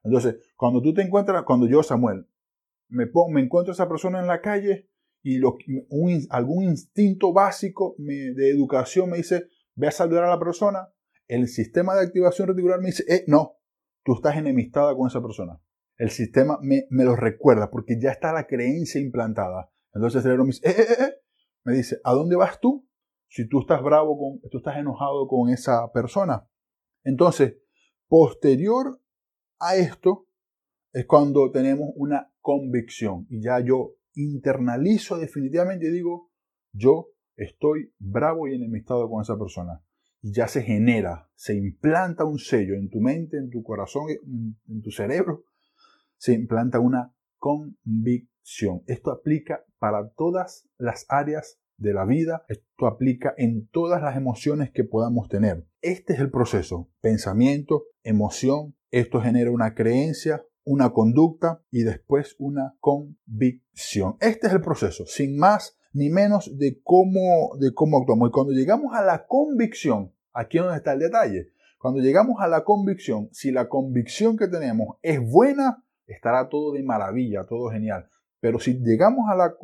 Entonces, 0.04 0.36
cuando 0.56 0.82
tú 0.82 0.92
te 0.94 1.02
encuentras, 1.02 1.44
cuando 1.44 1.66
yo, 1.68 1.82
Samuel, 1.82 2.26
me, 2.88 3.06
me 3.30 3.40
encuentro 3.40 3.72
a 3.72 3.74
esa 3.74 3.88
persona 3.88 4.20
en 4.20 4.26
la 4.26 4.40
calle 4.40 4.90
y 5.22 5.40
algún 6.30 6.64
instinto 6.64 7.32
básico 7.32 7.94
de 7.98 8.50
educación 8.50 9.10
me 9.10 9.18
dice, 9.18 9.48
ve 9.74 9.88
a 9.88 9.92
saludar 9.92 10.24
a 10.24 10.30
la 10.30 10.38
persona, 10.38 10.88
el 11.28 11.48
sistema 11.48 11.94
de 11.94 12.02
activación 12.02 12.48
reticular 12.48 12.80
me 12.80 12.86
dice, 12.86 13.04
eh, 13.08 13.24
no, 13.28 13.58
tú 14.04 14.14
estás 14.14 14.36
enemistada 14.36 14.94
con 14.96 15.06
esa 15.08 15.22
persona. 15.22 15.60
El 15.96 16.10
sistema 16.10 16.58
me, 16.60 16.86
me 16.90 17.04
lo 17.04 17.14
recuerda 17.14 17.70
porque 17.70 17.98
ya 18.00 18.10
está 18.10 18.32
la 18.32 18.46
creencia 18.46 19.00
implantada. 19.00 19.70
Entonces 19.94 20.16
el 20.16 20.22
cerebro 20.22 20.44
me 20.44 20.48
dice, 20.48 20.68
eh, 20.68 20.74
eh, 20.76 20.86
eh, 20.90 21.04
eh, 21.04 21.14
me 21.64 21.74
dice, 21.74 22.00
¿a 22.02 22.12
dónde 22.12 22.36
vas 22.36 22.58
tú? 22.60 22.88
Si 23.28 23.48
tú 23.48 23.60
estás 23.60 23.82
bravo, 23.82 24.18
con, 24.18 24.50
tú 24.50 24.58
estás 24.58 24.76
enojado 24.76 25.26
con 25.28 25.50
esa 25.50 25.90
persona. 25.92 26.46
Entonces, 27.04 27.56
posterior 28.08 29.00
a 29.58 29.76
esto, 29.76 30.26
es 30.92 31.06
cuando 31.06 31.50
tenemos 31.50 31.90
una 31.94 32.30
convicción 32.40 33.26
y 33.30 33.42
ya 33.42 33.60
yo 33.60 33.94
internalizo 34.14 35.18
definitivamente 35.18 35.86
y 35.86 35.92
digo, 35.92 36.30
yo 36.72 37.08
estoy 37.36 37.92
bravo 37.98 38.48
y 38.48 38.54
enemistado 38.54 39.08
con 39.08 39.22
esa 39.22 39.38
persona. 39.38 39.82
Y 40.20 40.32
ya 40.32 40.46
se 40.46 40.62
genera, 40.62 41.28
se 41.34 41.54
implanta 41.54 42.24
un 42.24 42.38
sello 42.38 42.74
en 42.74 42.88
tu 42.88 43.00
mente, 43.00 43.36
en 43.38 43.50
tu 43.50 43.62
corazón, 43.62 44.04
en 44.68 44.82
tu 44.82 44.90
cerebro, 44.90 45.44
se 46.16 46.32
implanta 46.32 46.78
una 46.78 47.12
convicción. 47.38 48.82
Esto 48.86 49.10
aplica 49.10 49.64
para 49.78 50.10
todas 50.10 50.68
las 50.78 51.06
áreas 51.08 51.58
de 51.76 51.92
la 51.92 52.04
vida, 52.04 52.44
esto 52.48 52.86
aplica 52.86 53.34
en 53.36 53.66
todas 53.66 54.00
las 54.00 54.16
emociones 54.16 54.70
que 54.70 54.84
podamos 54.84 55.28
tener. 55.28 55.66
Este 55.80 56.12
es 56.12 56.20
el 56.20 56.30
proceso, 56.30 56.88
pensamiento, 57.00 57.86
emoción, 58.04 58.76
esto 58.92 59.20
genera 59.20 59.50
una 59.50 59.74
creencia, 59.74 60.44
una 60.64 60.90
conducta 60.90 61.62
y 61.70 61.82
después 61.82 62.36
una 62.38 62.76
convicción. 62.80 64.16
Este 64.20 64.46
es 64.46 64.52
el 64.52 64.60
proceso, 64.60 65.04
sin 65.06 65.38
más 65.38 65.76
ni 65.92 66.08
menos 66.08 66.56
de 66.58 66.80
cómo, 66.82 67.56
de 67.58 67.74
cómo 67.74 67.98
actuamos. 67.98 68.28
Y 68.28 68.32
cuando 68.32 68.52
llegamos 68.52 68.94
a 68.94 69.02
la 69.02 69.26
convicción, 69.26 70.12
aquí 70.32 70.58
es 70.58 70.64
donde 70.64 70.78
está 70.78 70.92
el 70.92 71.00
detalle. 71.00 71.48
Cuando 71.78 72.00
llegamos 72.00 72.36
a 72.40 72.48
la 72.48 72.64
convicción, 72.64 73.28
si 73.32 73.50
la 73.50 73.68
convicción 73.68 74.36
que 74.36 74.48
tenemos 74.48 74.96
es 75.02 75.20
buena, 75.20 75.84
estará 76.06 76.48
todo 76.48 76.72
de 76.72 76.82
maravilla, 76.82 77.44
todo 77.44 77.70
genial. 77.70 78.08
Pero 78.40 78.58
si 78.58 78.74
llegamos 78.78 79.28
a 79.28 79.36
la, 79.36 79.54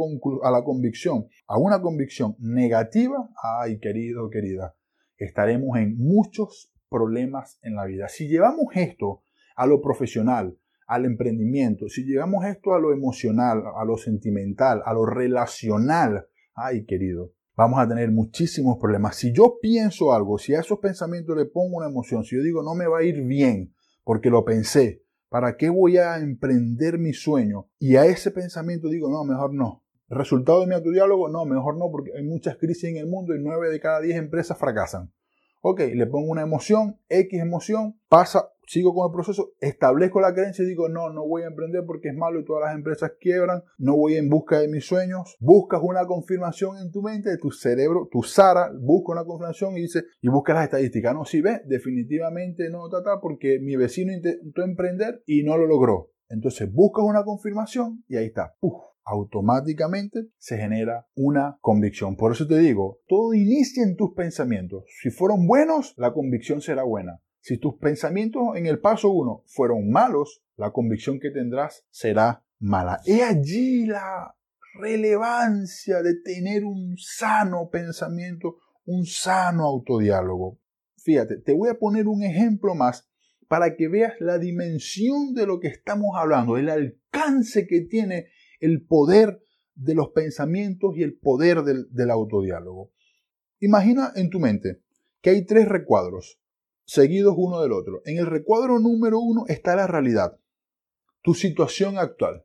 a 0.42 0.50
la 0.50 0.64
convicción, 0.64 1.28
a 1.46 1.58
una 1.58 1.80
convicción 1.80 2.36
negativa, 2.38 3.28
ay 3.42 3.78
querido, 3.78 4.30
querida, 4.30 4.76
estaremos 5.16 5.78
en 5.78 5.96
muchos 5.96 6.72
problemas 6.88 7.58
en 7.62 7.74
la 7.74 7.84
vida. 7.86 8.08
Si 8.08 8.28
llevamos 8.28 8.66
esto 8.74 9.22
a 9.56 9.66
lo 9.66 9.80
profesional, 9.80 10.56
al 10.88 11.04
emprendimiento, 11.04 11.88
si 11.88 12.04
llevamos 12.04 12.46
esto 12.46 12.74
a 12.74 12.80
lo 12.80 12.92
emocional, 12.92 13.62
a 13.76 13.84
lo 13.84 13.98
sentimental, 13.98 14.82
a 14.86 14.94
lo 14.94 15.04
relacional, 15.04 16.26
ay 16.54 16.86
querido, 16.86 17.34
vamos 17.54 17.78
a 17.78 17.86
tener 17.86 18.10
muchísimos 18.10 18.78
problemas. 18.78 19.16
Si 19.16 19.32
yo 19.32 19.58
pienso 19.60 20.14
algo, 20.14 20.38
si 20.38 20.54
a 20.54 20.60
esos 20.60 20.78
pensamientos 20.78 21.36
le 21.36 21.44
pongo 21.44 21.76
una 21.76 21.88
emoción, 21.88 22.24
si 22.24 22.36
yo 22.36 22.42
digo 22.42 22.62
no 22.62 22.74
me 22.74 22.86
va 22.86 23.00
a 23.00 23.02
ir 23.04 23.22
bien 23.22 23.74
porque 24.02 24.30
lo 24.30 24.46
pensé, 24.46 25.02
¿para 25.28 25.58
qué 25.58 25.68
voy 25.68 25.98
a 25.98 26.16
emprender 26.16 26.98
mi 26.98 27.12
sueño? 27.12 27.68
Y 27.78 27.96
a 27.96 28.06
ese 28.06 28.30
pensamiento 28.30 28.88
digo 28.88 29.10
no, 29.10 29.24
mejor 29.24 29.52
no. 29.52 29.84
¿Resultado 30.08 30.62
de 30.62 30.68
mi 30.68 30.74
autodiálogo? 30.74 31.28
No, 31.28 31.44
mejor 31.44 31.76
no, 31.76 31.90
porque 31.92 32.12
hay 32.16 32.24
muchas 32.24 32.56
crisis 32.56 32.84
en 32.84 32.96
el 32.96 33.06
mundo 33.06 33.36
y 33.36 33.42
nueve 33.42 33.68
de 33.68 33.78
cada 33.78 34.00
diez 34.00 34.16
empresas 34.16 34.56
fracasan. 34.56 35.12
Ok, 35.60 35.80
le 35.80 36.06
pongo 36.06 36.30
una 36.30 36.40
emoción, 36.40 36.98
X 37.10 37.38
emoción, 37.38 38.00
pasa, 38.08 38.48
sigo 38.68 38.94
con 38.94 39.08
el 39.08 39.12
proceso, 39.12 39.52
establezco 39.60 40.20
la 40.20 40.34
creencia 40.34 40.62
y 40.62 40.68
digo, 40.68 40.88
no, 40.88 41.10
no 41.10 41.26
voy 41.26 41.42
a 41.42 41.46
emprender 41.46 41.84
porque 41.86 42.08
es 42.08 42.14
malo 42.14 42.38
y 42.38 42.44
todas 42.44 42.66
las 42.66 42.74
empresas 42.74 43.12
quiebran, 43.18 43.62
no 43.78 43.96
voy 43.96 44.16
en 44.16 44.28
busca 44.28 44.60
de 44.60 44.68
mis 44.68 44.86
sueños. 44.86 45.36
Buscas 45.40 45.80
una 45.82 46.06
confirmación 46.06 46.76
en 46.78 46.92
tu 46.92 47.02
mente, 47.02 47.30
de 47.30 47.38
tu 47.38 47.50
cerebro, 47.50 48.08
tu 48.10 48.22
Sara, 48.22 48.70
busca 48.78 49.12
una 49.12 49.24
confirmación 49.24 49.76
y 49.76 49.82
dice, 49.82 50.04
y 50.20 50.28
busca 50.28 50.52
las 50.52 50.64
estadísticas. 50.64 51.14
No, 51.14 51.24
si 51.24 51.40
ves, 51.40 51.62
definitivamente 51.66 52.68
no, 52.70 52.88
tata, 52.88 53.20
porque 53.20 53.58
mi 53.60 53.76
vecino 53.76 54.12
intentó 54.12 54.62
emprender 54.62 55.22
y 55.26 55.42
no 55.42 55.56
lo 55.56 55.66
logró. 55.66 56.10
Entonces 56.28 56.70
buscas 56.70 57.04
una 57.06 57.24
confirmación 57.24 58.04
y 58.06 58.16
ahí 58.16 58.26
está. 58.26 58.54
automáticamente 59.04 60.28
se 60.36 60.58
genera 60.58 61.06
una 61.14 61.56
convicción. 61.62 62.16
Por 62.16 62.32
eso 62.32 62.46
te 62.46 62.58
digo, 62.58 63.00
todo 63.08 63.32
inicia 63.32 63.82
en 63.82 63.96
tus 63.96 64.12
pensamientos. 64.12 64.84
Si 65.00 65.08
fueron 65.08 65.46
buenos, 65.46 65.94
la 65.96 66.12
convicción 66.12 66.60
será 66.60 66.82
buena. 66.82 67.22
Si 67.40 67.58
tus 67.58 67.76
pensamientos 67.76 68.56
en 68.56 68.66
el 68.66 68.80
paso 68.80 69.10
1 69.10 69.44
fueron 69.46 69.90
malos, 69.90 70.42
la 70.56 70.72
convicción 70.72 71.20
que 71.20 71.30
tendrás 71.30 71.84
será 71.90 72.44
mala. 72.58 73.00
He 73.06 73.22
allí 73.22 73.86
la 73.86 74.34
relevancia 74.74 76.02
de 76.02 76.14
tener 76.20 76.64
un 76.64 76.96
sano 76.98 77.68
pensamiento, 77.70 78.56
un 78.84 79.04
sano 79.06 79.64
autodiálogo. 79.64 80.58
Fíjate, 80.96 81.38
te 81.38 81.52
voy 81.52 81.68
a 81.70 81.78
poner 81.78 82.06
un 82.06 82.22
ejemplo 82.22 82.74
más 82.74 83.08
para 83.48 83.76
que 83.76 83.88
veas 83.88 84.14
la 84.20 84.38
dimensión 84.38 85.32
de 85.34 85.46
lo 85.46 85.58
que 85.58 85.68
estamos 85.68 86.16
hablando, 86.16 86.58
el 86.58 86.68
alcance 86.68 87.66
que 87.66 87.80
tiene 87.82 88.26
el 88.60 88.84
poder 88.84 89.42
de 89.74 89.94
los 89.94 90.10
pensamientos 90.10 90.96
y 90.96 91.02
el 91.02 91.16
poder 91.18 91.62
del, 91.62 91.86
del 91.90 92.10
autodiálogo. 92.10 92.92
Imagina 93.60 94.12
en 94.16 94.28
tu 94.28 94.38
mente 94.38 94.82
que 95.20 95.30
hay 95.30 95.46
tres 95.46 95.68
recuadros 95.68 96.40
seguidos 96.88 97.34
uno 97.36 97.60
del 97.60 97.72
otro. 97.72 98.00
En 98.06 98.16
el 98.18 98.26
recuadro 98.26 98.80
número 98.80 99.20
uno 99.20 99.44
está 99.46 99.76
la 99.76 99.86
realidad, 99.86 100.40
tu 101.22 101.34
situación 101.34 101.98
actual. 101.98 102.44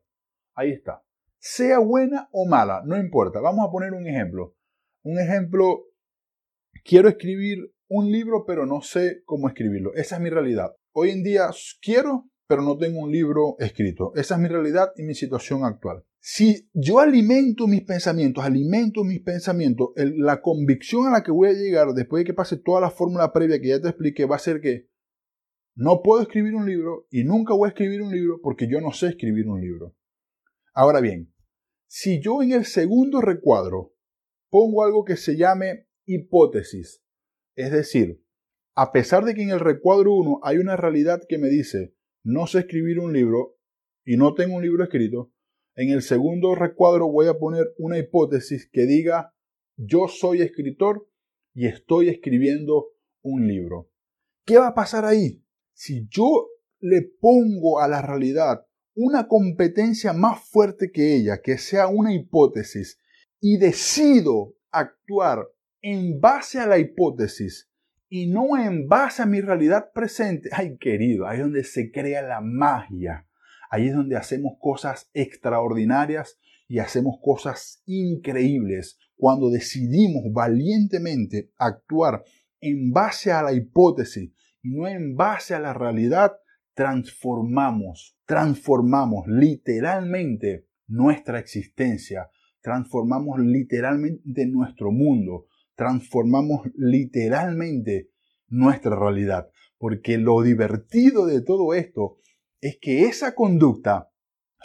Ahí 0.53 0.71
está. 0.71 1.03
Sea 1.39 1.79
buena 1.79 2.29
o 2.31 2.45
mala, 2.47 2.83
no 2.85 2.97
importa. 2.97 3.39
Vamos 3.39 3.65
a 3.65 3.71
poner 3.71 3.93
un 3.93 4.05
ejemplo. 4.05 4.55
Un 5.03 5.19
ejemplo, 5.19 5.85
quiero 6.83 7.07
escribir 7.07 7.73
un 7.87 8.11
libro, 8.11 8.45
pero 8.45 8.65
no 8.65 8.81
sé 8.81 9.23
cómo 9.25 9.47
escribirlo. 9.47 9.93
Esa 9.95 10.15
es 10.15 10.21
mi 10.21 10.29
realidad. 10.29 10.75
Hoy 10.91 11.11
en 11.11 11.23
día 11.23 11.49
quiero, 11.81 12.29
pero 12.47 12.61
no 12.61 12.77
tengo 12.77 12.99
un 12.99 13.11
libro 13.11 13.55
escrito. 13.59 14.11
Esa 14.15 14.35
es 14.35 14.41
mi 14.41 14.49
realidad 14.49 14.91
y 14.97 15.03
mi 15.03 15.15
situación 15.15 15.63
actual. 15.63 16.03
Si 16.25 16.69
yo 16.71 16.99
alimento 16.99 17.67
mis 17.67 17.81
pensamientos, 17.81 18.45
alimento 18.45 19.03
mis 19.03 19.19
pensamientos, 19.19 19.89
la 19.97 20.41
convicción 20.41 21.05
a 21.05 21.11
la 21.11 21.21
que 21.21 21.33
voy 21.33 21.49
a 21.49 21.51
llegar 21.51 21.89
después 21.93 22.21
de 22.21 22.27
que 22.27 22.33
pase 22.33 22.55
toda 22.55 22.79
la 22.79 22.91
fórmula 22.91 23.33
previa 23.33 23.59
que 23.59 23.67
ya 23.67 23.81
te 23.81 23.89
expliqué 23.89 24.23
va 24.23 24.37
a 24.37 24.39
ser 24.39 24.61
que 24.61 24.89
no 25.75 26.01
puedo 26.01 26.21
escribir 26.21 26.55
un 26.55 26.65
libro 26.65 27.07
y 27.11 27.25
nunca 27.25 27.53
voy 27.53 27.65
a 27.67 27.69
escribir 27.71 28.01
un 28.01 28.13
libro 28.13 28.39
porque 28.41 28.69
yo 28.69 28.79
no 28.79 28.93
sé 28.93 29.07
escribir 29.07 29.49
un 29.49 29.59
libro. 29.59 29.97
Ahora 30.73 31.01
bien, 31.01 31.33
si 31.87 32.21
yo 32.21 32.41
en 32.41 32.53
el 32.53 32.63
segundo 32.63 33.19
recuadro 33.19 33.93
pongo 34.49 34.85
algo 34.85 35.03
que 35.03 35.17
se 35.17 35.35
llame 35.35 35.89
hipótesis, 36.05 37.03
es 37.53 37.69
decir, 37.69 38.23
a 38.75 38.93
pesar 38.93 39.25
de 39.25 39.35
que 39.35 39.41
en 39.41 39.49
el 39.49 39.59
recuadro 39.59 40.13
1 40.13 40.39
hay 40.43 40.55
una 40.55 40.77
realidad 40.77 41.21
que 41.27 41.37
me 41.37 41.49
dice 41.49 41.97
no 42.23 42.47
sé 42.47 42.59
escribir 42.59 43.01
un 43.01 43.11
libro 43.11 43.57
y 44.05 44.15
no 44.15 44.33
tengo 44.35 44.55
un 44.55 44.63
libro 44.63 44.85
escrito, 44.85 45.32
en 45.75 45.89
el 45.89 46.01
segundo 46.01 46.55
recuadro 46.55 47.09
voy 47.09 47.27
a 47.27 47.37
poner 47.37 47.73
una 47.77 47.97
hipótesis 47.97 48.69
que 48.71 48.85
diga 48.85 49.33
yo 49.75 50.07
soy 50.07 50.41
escritor 50.41 51.07
y 51.53 51.67
estoy 51.67 52.09
escribiendo 52.09 52.89
un 53.21 53.47
libro. 53.47 53.89
¿Qué 54.45 54.57
va 54.57 54.67
a 54.67 54.75
pasar 54.75 55.05
ahí? 55.05 55.43
Si 55.73 56.07
yo 56.09 56.47
le 56.79 57.01
pongo 57.01 57.79
a 57.79 57.87
la 57.87 58.01
realidad 58.01 58.65
una 58.95 59.27
competencia 59.27 60.13
más 60.13 60.47
fuerte 60.47 60.91
que 60.91 61.15
ella, 61.15 61.41
que 61.41 61.57
sea 61.57 61.87
una 61.87 62.13
hipótesis, 62.13 62.99
y 63.39 63.57
decido 63.57 64.53
actuar 64.71 65.47
en 65.81 66.21
base 66.21 66.59
a 66.59 66.67
la 66.67 66.77
hipótesis 66.77 67.69
y 68.07 68.27
no 68.27 68.57
en 68.57 68.87
base 68.87 69.23
a 69.23 69.25
mi 69.25 69.41
realidad 69.41 69.91
presente, 69.93 70.49
ay 70.53 70.77
querido, 70.77 71.27
ahí 71.27 71.37
es 71.37 71.43
donde 71.43 71.63
se 71.63 71.91
crea 71.91 72.21
la 72.21 72.41
magia 72.41 73.27
Ahí 73.73 73.87
es 73.87 73.95
donde 73.95 74.17
hacemos 74.17 74.53
cosas 74.61 75.09
extraordinarias 75.15 76.37
y 76.67 76.77
hacemos 76.77 77.15
cosas 77.23 77.81
increíbles 77.87 78.99
cuando 79.15 79.49
decidimos 79.49 80.31
valientemente 80.31 81.49
actuar 81.57 82.23
en 82.61 82.91
base 82.91 83.31
a 83.31 83.41
la 83.41 83.51
hipótesis 83.51 84.31
y 84.61 84.69
no 84.69 84.87
en 84.87 85.15
base 85.15 85.55
a 85.55 85.59
la 85.59 85.73
realidad, 85.73 86.33
transformamos, 86.75 88.15
transformamos 88.27 89.25
literalmente 89.25 90.67
nuestra 90.85 91.39
existencia, 91.39 92.29
transformamos 92.61 93.39
literalmente 93.39 94.45
nuestro 94.45 94.91
mundo, 94.91 95.47
transformamos 95.73 96.67
literalmente 96.75 98.11
nuestra 98.49 98.95
realidad. 98.95 99.49
Porque 99.79 100.19
lo 100.19 100.43
divertido 100.43 101.25
de 101.25 101.41
todo 101.41 101.73
esto 101.73 102.19
es 102.63 102.77
que 102.79 103.03
esa 103.03 103.35
conducta 103.35 104.09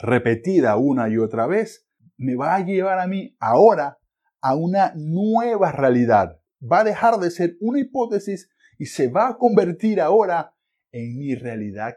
repetida 0.01 0.77
una 0.77 1.09
y 1.09 1.19
otra 1.19 1.49
vez 1.49 1.89
me 2.17 2.37
va 2.37 2.55
a 2.55 2.65
llevar 2.65 3.01
a 3.01 3.09
mí 3.09 3.37
ahora 3.41 3.99
a 4.41 4.55
una 4.55 4.93
nueva 4.95 5.73
realidad. 5.73 6.41
Va 6.61 6.81
a 6.81 6.85
dejar 6.85 7.19
de 7.19 7.33
ser 7.33 7.57
una 7.61 7.81
hipótesis 7.81 8.51
y 8.79 8.87
se 8.87 9.09
va 9.09 9.29
a 9.29 9.37
convertir 9.37 10.01
ahora 10.01 10.55
en 10.93 11.19
mi 11.19 11.35
realidad 11.35 11.97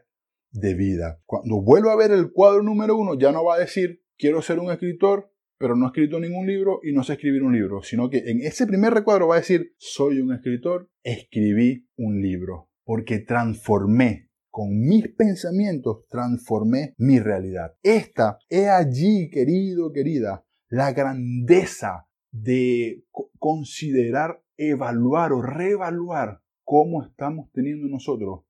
de 0.49 0.73
vida. 0.73 1.21
Cuando 1.27 1.61
vuelva 1.61 1.93
a 1.93 1.97
ver 1.97 2.09
el 2.09 2.31
cuadro 2.31 2.63
número 2.63 2.97
uno, 2.97 3.13
ya 3.13 3.31
no 3.31 3.45
va 3.45 3.55
a 3.55 3.59
decir 3.59 4.03
quiero 4.17 4.41
ser 4.41 4.57
un 4.57 4.71
escritor, 4.71 5.31
pero 5.59 5.75
no 5.75 5.85
he 5.85 5.89
escrito 5.89 6.19
ningún 6.19 6.47
libro 6.47 6.79
y 6.81 6.93
no 6.93 7.03
sé 7.03 7.13
escribir 7.13 7.43
un 7.43 7.53
libro, 7.53 7.83
sino 7.83 8.09
que 8.09 8.23
en 8.25 8.41
ese 8.41 8.65
primer 8.65 8.91
recuadro 8.91 9.27
va 9.27 9.35
a 9.35 9.39
decir 9.39 9.75
soy 9.77 10.19
un 10.19 10.33
escritor, 10.33 10.89
escribí 11.03 11.87
un 11.95 12.23
libro, 12.23 12.71
porque 12.83 13.19
transformé 13.19 14.30
con 14.51 14.77
mis 14.79 15.07
pensamientos 15.07 16.05
transformé 16.09 16.93
mi 16.97 17.19
realidad. 17.19 17.73
Esta 17.81 18.37
es 18.49 18.67
allí, 18.67 19.29
querido, 19.29 19.91
querida, 19.91 20.45
la 20.69 20.91
grandeza 20.91 22.07
de 22.31 23.05
considerar, 23.39 24.43
evaluar 24.57 25.31
o 25.31 25.41
reevaluar 25.41 26.41
cómo 26.63 27.03
estamos 27.03 27.49
teniendo 27.53 27.87
nosotros 27.87 28.41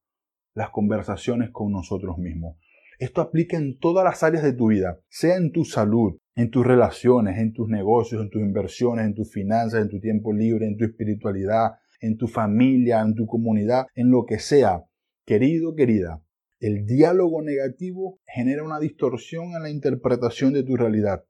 las 0.54 0.72
conversaciones 0.72 1.52
con 1.52 1.72
nosotros 1.72 2.18
mismos. 2.18 2.58
Esto 3.00 3.22
aplica 3.22 3.58
en 3.58 3.80
todas 3.80 4.04
las 4.04 4.22
áreas 4.22 4.44
de 4.44 4.54
tu 4.54 4.68
vida, 4.68 5.00
sea 5.10 5.38
en 5.38 5.52
tu 5.52 5.66
salud, 5.66 6.18
en 6.36 6.52
tus 6.52 6.66
relaciones, 6.66 7.40
en 7.40 7.54
tus 7.54 7.68
negocios, 7.68 8.22
en 8.22 8.30
tus 8.30 8.42
inversiones, 8.42 9.06
en 9.06 9.16
tus 9.16 9.32
finanzas, 9.32 9.82
en 9.82 9.90
tu 9.90 10.00
tiempo 10.00 10.34
libre, 10.34 10.68
en 10.68 10.78
tu 10.78 10.86
espiritualidad, 10.86 11.72
en 12.00 12.18
tu 12.18 12.28
familia, 12.28 13.02
en 13.02 13.16
tu 13.16 13.26
comunidad, 13.26 13.86
en 13.96 14.12
lo 14.12 14.26
que 14.26 14.40
sea. 14.40 14.84
Querido, 15.26 15.76
querida, 15.76 16.24
el 16.60 16.86
diálogo 16.86 17.42
negativo 17.42 18.20
genera 18.26 18.64
una 18.64 18.80
distorsión 18.80 19.56
en 19.56 19.64
la 19.64 19.70
interpretación 19.70 20.54
de 20.54 20.64
tu 20.64 20.76
realidad. 20.76 21.26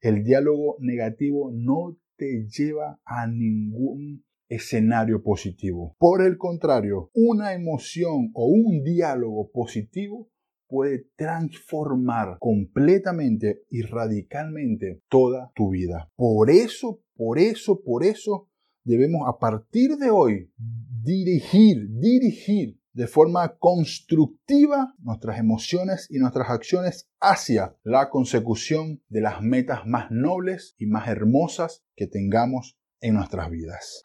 El 0.00 0.24
diálogo 0.24 0.76
negativo 0.80 1.50
no 1.52 1.96
te 2.16 2.46
lleva 2.48 3.00
a 3.04 3.26
ningún 3.28 4.24
escenario 4.48 5.22
positivo. 5.22 5.94
Por 5.98 6.22
el 6.22 6.36
contrario, 6.36 7.10
una 7.14 7.54
emoción 7.54 8.30
o 8.34 8.46
un 8.46 8.82
diálogo 8.82 9.50
positivo 9.50 10.30
puede 10.66 11.06
transformar 11.16 12.38
completamente 12.40 13.62
y 13.70 13.82
radicalmente 13.82 15.02
toda 15.08 15.52
tu 15.54 15.70
vida. 15.70 16.10
Por 16.16 16.50
eso, 16.50 17.00
por 17.14 17.38
eso, 17.38 17.80
por 17.82 18.04
eso 18.04 18.48
debemos 18.84 19.28
a 19.28 19.38
partir 19.38 19.96
de 19.96 20.10
hoy 20.10 20.50
dirigir, 21.02 21.88
dirigir 21.90 22.77
de 22.98 23.06
forma 23.06 23.56
constructiva 23.58 24.92
nuestras 24.98 25.38
emociones 25.38 26.08
y 26.10 26.18
nuestras 26.18 26.50
acciones 26.50 27.08
hacia 27.20 27.76
la 27.84 28.10
consecución 28.10 29.04
de 29.08 29.20
las 29.20 29.40
metas 29.40 29.86
más 29.86 30.10
nobles 30.10 30.74
y 30.78 30.86
más 30.86 31.06
hermosas 31.06 31.84
que 31.94 32.08
tengamos 32.08 32.76
en 33.00 33.14
nuestras 33.14 33.50
vidas. 33.50 34.00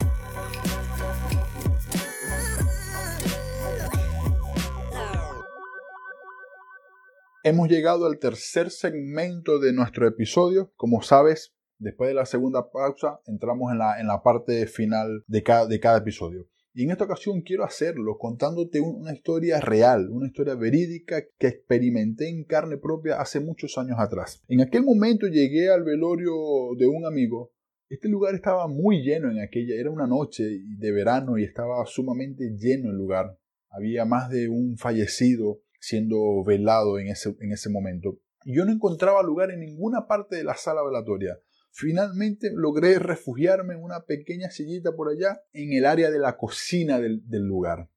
Hemos 7.42 7.68
llegado 7.68 8.06
al 8.06 8.20
tercer 8.20 8.70
segmento 8.70 9.58
de 9.58 9.72
nuestro 9.72 10.06
episodio. 10.06 10.72
Como 10.76 11.02
sabes, 11.02 11.52
después 11.78 12.06
de 12.06 12.14
la 12.14 12.26
segunda 12.26 12.70
pausa, 12.70 13.18
entramos 13.26 13.72
en 13.72 13.78
la, 13.78 14.00
en 14.00 14.06
la 14.06 14.22
parte 14.22 14.68
final 14.68 15.24
de 15.26 15.42
cada, 15.42 15.66
de 15.66 15.80
cada 15.80 15.98
episodio. 15.98 16.46
Y 16.76 16.82
en 16.82 16.90
esta 16.90 17.04
ocasión 17.04 17.42
quiero 17.42 17.62
hacerlo 17.62 18.18
contándote 18.18 18.80
una 18.80 19.14
historia 19.14 19.60
real, 19.60 20.10
una 20.10 20.26
historia 20.26 20.56
verídica 20.56 21.22
que 21.38 21.46
experimenté 21.46 22.28
en 22.28 22.42
carne 22.42 22.78
propia 22.78 23.20
hace 23.20 23.38
muchos 23.38 23.78
años 23.78 23.96
atrás. 24.00 24.42
En 24.48 24.60
aquel 24.60 24.82
momento 24.82 25.28
llegué 25.28 25.70
al 25.70 25.84
velorio 25.84 26.32
de 26.76 26.88
un 26.88 27.06
amigo. 27.06 27.52
Este 27.88 28.08
lugar 28.08 28.34
estaba 28.34 28.66
muy 28.66 29.02
lleno 29.02 29.30
en 29.30 29.40
aquella, 29.40 29.76
era 29.76 29.88
una 29.88 30.08
noche 30.08 30.42
de 30.42 30.90
verano 30.90 31.38
y 31.38 31.44
estaba 31.44 31.86
sumamente 31.86 32.56
lleno 32.58 32.90
el 32.90 32.96
lugar. 32.96 33.38
había 33.70 34.04
más 34.04 34.28
de 34.28 34.48
un 34.48 34.76
fallecido 34.76 35.60
siendo 35.78 36.42
velado 36.44 36.98
en 36.98 37.06
ese, 37.06 37.36
en 37.40 37.52
ese 37.52 37.70
momento. 37.70 38.18
Y 38.44 38.56
yo 38.56 38.64
no 38.64 38.72
encontraba 38.72 39.22
lugar 39.22 39.52
en 39.52 39.60
ninguna 39.60 40.08
parte 40.08 40.34
de 40.34 40.44
la 40.44 40.56
sala 40.56 40.82
velatoria. 40.82 41.38
Finalmente 41.76 42.52
logré 42.54 43.00
refugiarme 43.00 43.74
en 43.74 43.82
una 43.82 44.04
pequeña 44.04 44.48
sillita 44.48 44.94
por 44.94 45.08
allá 45.08 45.42
en 45.52 45.72
el 45.72 45.86
área 45.86 46.08
de 46.12 46.20
la 46.20 46.36
cocina 46.36 47.00
del, 47.00 47.24
lugar. 47.32 47.90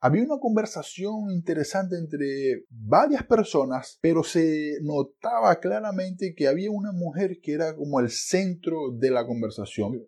Había 0.00 0.24
una 0.24 0.38
conversación 0.40 1.30
interesante 1.30 1.98
entre 1.98 2.64
varias 2.70 3.22
personas, 3.24 3.98
pero 4.00 4.24
se 4.24 4.78
notaba 4.80 5.60
claramente 5.60 6.34
que 6.34 6.48
había 6.48 6.70
una 6.70 6.92
mujer 6.92 7.40
que 7.42 7.52
era 7.52 7.76
como 7.76 8.00
el 8.00 8.08
centro 8.08 8.90
de 8.98 9.10
la 9.10 9.26
conversación. 9.26 10.02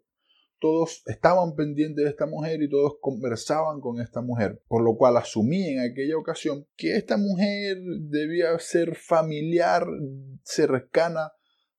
Todos 0.59 1.03
estaban 1.05 1.55
pendientes 1.55 2.05
de 2.05 2.11
esta 2.11 2.25
mujer 2.25 2.63
y 2.63 2.71
todos 2.71 2.95
conversaban 2.99 3.83
con 3.83 4.01
esta 4.01 4.23
mujer, 4.23 4.63
por 4.69 4.83
lo 4.83 4.97
cual 4.97 5.19
asumí 5.19 5.69
en 5.69 5.81
aquella 5.81 6.17
ocasión 6.17 6.67
que 6.77 6.97
esta 6.97 7.19
mujer 7.19 7.77
debía 8.09 8.59
ser 8.59 8.95
familiar, 8.97 9.87
cercana 10.45 11.33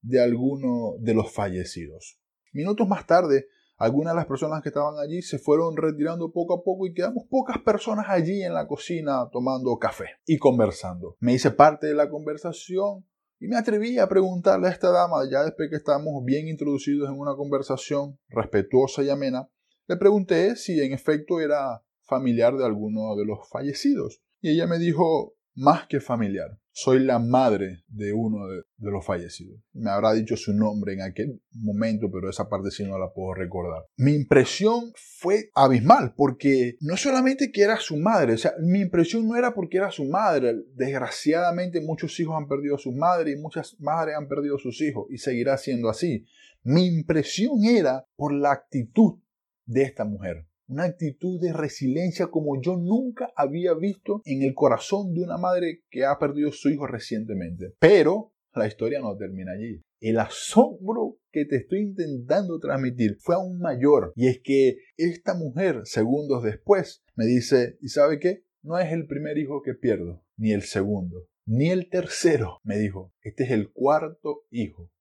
de 0.04 0.22
alguno 0.22 0.96
de 1.00 1.16
los 1.16 1.32
fallecidos. 1.32 2.20
Minutos 2.52 2.88
más 2.88 3.08
tarde, 3.08 3.48
algunas 3.78 4.14
de 4.14 4.18
las 4.18 4.28
personas 4.28 4.62
que 4.62 4.70
estaban 4.70 5.00
allí 5.00 5.22
se 5.22 5.40
fueron 5.40 5.76
retirando 5.76 6.32
poco 6.32 6.54
a 6.54 6.64
poco 6.64 6.86
y 6.86 6.94
quedamos 6.94 7.24
pocas 7.30 7.58
personas 7.60 8.06
allí 8.10 8.44
en 8.44 8.54
la 8.54 8.68
cocina 8.68 9.28
tomando 9.32 9.76
café 9.78 10.06
y 10.28 10.38
conversando. 10.38 11.18
Me 11.20 11.34
hice 11.34 11.52
parte 11.52 11.88
de 11.88 11.96
la 11.96 12.10
conversación 12.10 13.06
y 13.40 13.48
me 13.48 13.58
atreví 13.58 13.98
a 13.98 14.08
preguntarle 14.08 14.68
a 14.68 14.72
esta 14.72 14.92
dama, 14.92 15.24
ya 15.30 15.44
después 15.44 15.70
que 15.70 15.78
estábamos 15.78 16.24
bien 16.24 16.48
introducidos 16.48 17.10
en 17.10 17.20
una 17.20 17.36
conversación 17.36 18.20
respetuosa 18.30 19.04
y 19.04 19.10
amena, 19.10 19.50
le 19.88 19.98
pregunté 19.98 20.56
si 20.56 20.80
en 20.80 20.94
efecto 20.94 21.42
era 21.42 21.84
familiar 22.04 22.56
de 22.56 22.66
alguno 22.66 23.16
de 23.16 23.26
los 23.26 23.50
fallecidos. 23.50 24.22
Y 24.40 24.52
ella 24.52 24.68
me 24.68 24.78
dijo, 24.78 25.36
más 25.56 25.88
que 25.88 26.00
familiar. 26.00 26.58
Soy 26.76 27.00
la 27.00 27.20
madre 27.20 27.84
de 27.88 28.14
uno 28.14 28.48
de, 28.48 28.64
los 28.80 29.06
fallecidos. 29.06 29.62
Me 29.74 29.92
habrá 29.92 30.14
dicho 30.14 30.36
su 30.36 30.54
nombre 30.54 30.94
en 30.94 31.02
aquel 31.02 31.40
momento, 31.52 32.10
pero 32.12 32.30
esa 32.30 32.50
parte 32.50 32.72
sí 32.72 32.84
no 32.84 32.98
la 32.98 33.14
puedo 33.14 33.36
recordar. 33.36 33.84
Mi 33.96 34.14
impresión 34.14 34.92
fue 34.96 35.52
abismal, 35.54 36.16
porque 36.18 36.78
no 36.82 36.98
solamente 36.98 37.52
que 37.52 37.62
era 37.62 37.78
su 37.78 37.98
madre, 37.98 38.34
o 38.34 38.38
sea, 38.38 38.54
mi 38.60 38.80
impresión 38.80 39.28
no 39.28 39.36
era 39.36 39.54
porque 39.54 39.78
era 39.78 39.92
su 39.92 40.06
madre. 40.06 40.56
Desgraciadamente 40.74 41.80
muchos 41.80 42.20
hijos 42.20 42.36
han 42.36 42.48
perdido 42.48 42.76
a 42.76 42.80
sus 42.80 42.96
madres 42.96 43.38
y 43.38 43.40
muchas 43.40 43.80
madres 43.80 44.16
han 44.18 44.28
perdido 44.28 44.56
a 44.56 44.60
sus 44.60 44.82
hijos 44.82 45.06
y 45.12 45.20
seguirá 45.20 45.58
siendo 45.58 45.90
así. 45.90 46.26
Mi 46.64 46.88
impresión 46.88 47.64
era 47.66 48.08
por 48.16 48.34
la 48.34 48.52
actitud 48.52 49.20
de 49.66 49.84
esta 49.84 50.06
mujer 50.06 50.48
una 50.68 50.86
actitud 50.86 51.42
de 51.42 51.54
resiliencia 51.54 52.28
como 52.28 52.62
yo 52.62 52.78
nunca 52.78 53.32
había 53.36 53.74
visto 53.74 54.22
en 54.26 54.44
el 54.44 54.54
corazón 54.54 55.14
de 55.14 55.22
una 55.22 55.38
madre 55.38 55.82
que 55.90 56.06
ha 56.06 56.18
perdido 56.20 56.52
su 56.52 56.70
hijo 56.70 56.88
recientemente. 56.88 57.74
Pero 57.80 58.34
la 58.56 58.68
historia 58.68 59.00
no 59.00 59.16
termina 59.18 59.54
allí. 59.54 59.82
El 60.00 60.20
asombro 60.20 61.18
que 61.32 61.46
te 61.46 61.58
estoy 61.58 61.80
intentando 61.80 62.60
transmitir 62.60 63.18
fue 63.20 63.36
aún 63.36 63.60
mayor. 63.60 64.14
Y 64.16 64.28
es 64.28 64.42
que 64.44 64.78
esta 64.98 65.34
mujer, 65.34 65.82
segundos 65.86 66.44
después, 66.44 67.04
me 67.16 67.26
dice, 67.26 67.78
¿y 67.82 67.90
sabe 67.90 68.20
qué? 68.20 68.44
No 68.62 68.78
es 68.78 68.92
el 68.92 69.08
primer 69.08 69.38
hijo 69.38 69.62
que 69.62 69.74
pierdo, 69.74 70.24
ni 70.38 70.52
el 70.52 70.62
segundo, 70.62 71.28
ni 71.46 71.70
el 71.70 71.90
tercero. 71.90 72.60
Me 72.64 72.78
dijo, 72.78 73.14
este 73.22 73.44
es 73.44 73.52
el 73.52 73.72
cuarto 73.72 74.46
hijo 74.52 74.92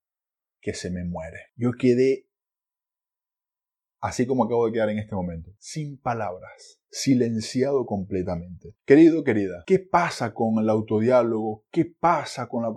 que 0.61 0.75
se 0.75 0.91
me 0.91 1.05
muere. 1.05 1.39
Yo 1.57 1.73
quedé 1.79 2.27
así 4.03 4.27
como 4.27 4.45
acabo 4.45 4.67
de 4.67 4.73
quedar 4.73 4.91
en 4.91 4.99
este 4.99 5.15
momento, 5.15 5.53
sin 5.59 5.97
palabras, 5.97 6.81
silenciado 6.91 7.87
completamente. 7.87 8.75
Querido, 8.85 9.23
querida, 9.23 9.63
¿qué 9.65 9.79
pasa 9.79 10.35
con 10.35 10.59
el 10.59 10.69
autodiálogo? 10.69 11.65
¿Qué 11.71 11.87
pasa 11.87 12.49
con 12.49 12.65
la, 12.65 12.75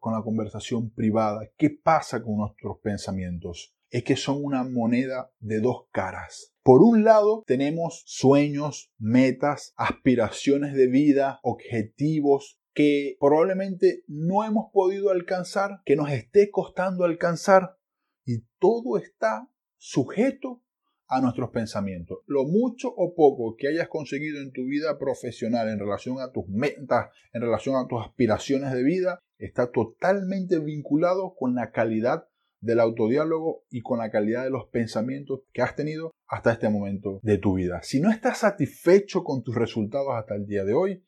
con 0.00 0.14
la 0.14 0.22
conversación 0.22 0.90
privada? 0.90 1.46
¿Qué 1.58 1.68
pasa 1.70 2.22
con 2.22 2.38
nuestros 2.38 2.78
pensamientos? 2.82 3.76
Es 3.90 4.02
que 4.02 4.16
son 4.16 4.42
una 4.42 4.64
moneda 4.64 5.30
de 5.40 5.60
dos 5.60 5.88
caras. 5.92 6.54
Por 6.62 6.82
un 6.82 7.04
lado, 7.04 7.44
tenemos 7.46 8.02
sueños, 8.06 8.90
metas, 8.98 9.74
aspiraciones 9.76 10.72
de 10.72 10.86
vida, 10.86 11.38
objetivos, 11.42 12.58
que 12.74 13.18
probablemente 13.20 14.04
no 14.06 14.42
hemos 14.44 14.72
podido 14.72 15.10
alcanzar, 15.10 15.82
que 15.84 15.96
nos 15.96 16.10
esté 16.10 16.50
costando 16.50 17.04
alcanzar, 17.04 17.76
y 18.24 18.44
todo 18.58 18.96
está 18.96 19.51
sujeto 19.84 20.62
a 21.08 21.20
nuestros 21.20 21.50
pensamientos. 21.50 22.20
Lo 22.26 22.44
mucho 22.44 22.88
o 22.88 23.16
poco 23.16 23.56
que 23.58 23.66
hayas 23.66 23.88
conseguido 23.88 24.40
en 24.40 24.52
tu 24.52 24.64
vida 24.64 24.96
profesional 24.96 25.68
en 25.68 25.80
relación 25.80 26.20
a 26.20 26.30
tus 26.30 26.46
metas, 26.46 27.10
en 27.32 27.42
relación 27.42 27.74
a 27.74 27.88
tus 27.88 28.00
aspiraciones 28.00 28.72
de 28.72 28.84
vida, 28.84 29.18
está 29.38 29.72
totalmente 29.72 30.60
vinculado 30.60 31.34
con 31.34 31.56
la 31.56 31.72
calidad 31.72 32.28
del 32.60 32.78
autodiálogo 32.78 33.64
y 33.70 33.82
con 33.82 33.98
la 33.98 34.12
calidad 34.12 34.44
de 34.44 34.50
los 34.50 34.68
pensamientos 34.68 35.40
que 35.52 35.62
has 35.62 35.74
tenido 35.74 36.12
hasta 36.28 36.52
este 36.52 36.68
momento 36.68 37.18
de 37.24 37.38
tu 37.38 37.54
vida. 37.54 37.82
Si 37.82 38.00
no 38.00 38.12
estás 38.12 38.38
satisfecho 38.38 39.24
con 39.24 39.42
tus 39.42 39.56
resultados 39.56 40.10
hasta 40.14 40.36
el 40.36 40.46
día 40.46 40.64
de 40.64 40.74
hoy, 40.74 41.04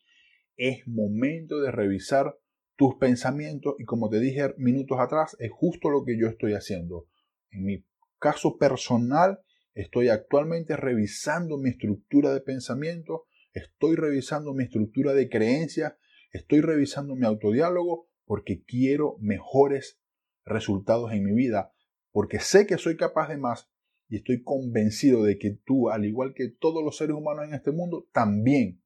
es 0.57 0.85
momento 0.89 1.61
de 1.61 1.71
revisar 1.71 2.37
tus 2.75 2.97
pensamientos 2.97 3.77
y 3.79 3.85
como 3.85 4.11
te 4.11 4.19
dije 4.19 4.53
minutos 4.59 4.99
atrás, 4.99 5.37
es 5.39 5.53
justo 5.53 5.91
lo 5.91 6.05
que 6.05 6.19
yo 6.19 6.27
estoy 6.27 6.55
haciendo. 6.55 7.07
En 7.53 7.63
mi 7.63 7.85
caso 8.25 8.57
personal, 8.57 9.41
estoy 9.75 10.09
actualmente 10.09 10.79
revisando 10.79 11.59
mi 11.59 11.69
estructura 11.69 12.33
de 12.33 12.41
pensamiento, 12.41 13.27
estoy 13.53 13.97
revisando 13.97 14.55
mi 14.55 14.65
estructura 14.65 15.13
de 15.13 15.29
creencias, 15.29 15.93
estoy 16.33 16.63
revisando 16.63 17.17
mi 17.17 17.27
autodiálogo 17.27 18.09
porque 18.25 18.65
quiero 18.65 19.19
mejores 19.21 20.01
resultados 20.47 21.13
en 21.13 21.23
mi 21.23 21.35
vida, 21.35 21.75
porque 22.13 22.41
sé 22.41 22.67
que 22.67 22.79
soy 22.79 22.97
capaz 22.97 23.29
de 23.29 23.37
más 23.37 23.71
y 24.09 24.17
estoy 24.17 24.43
convencido 24.43 25.23
de 25.23 25.37
que 25.37 25.59
tú, 25.63 25.91
al 25.91 26.07
igual 26.07 26.33
que 26.35 26.49
todos 26.49 26.83
los 26.83 26.97
seres 26.97 27.15
humanos 27.15 27.45
en 27.45 27.53
este 27.53 27.73
mundo, 27.73 28.09
también 28.11 28.83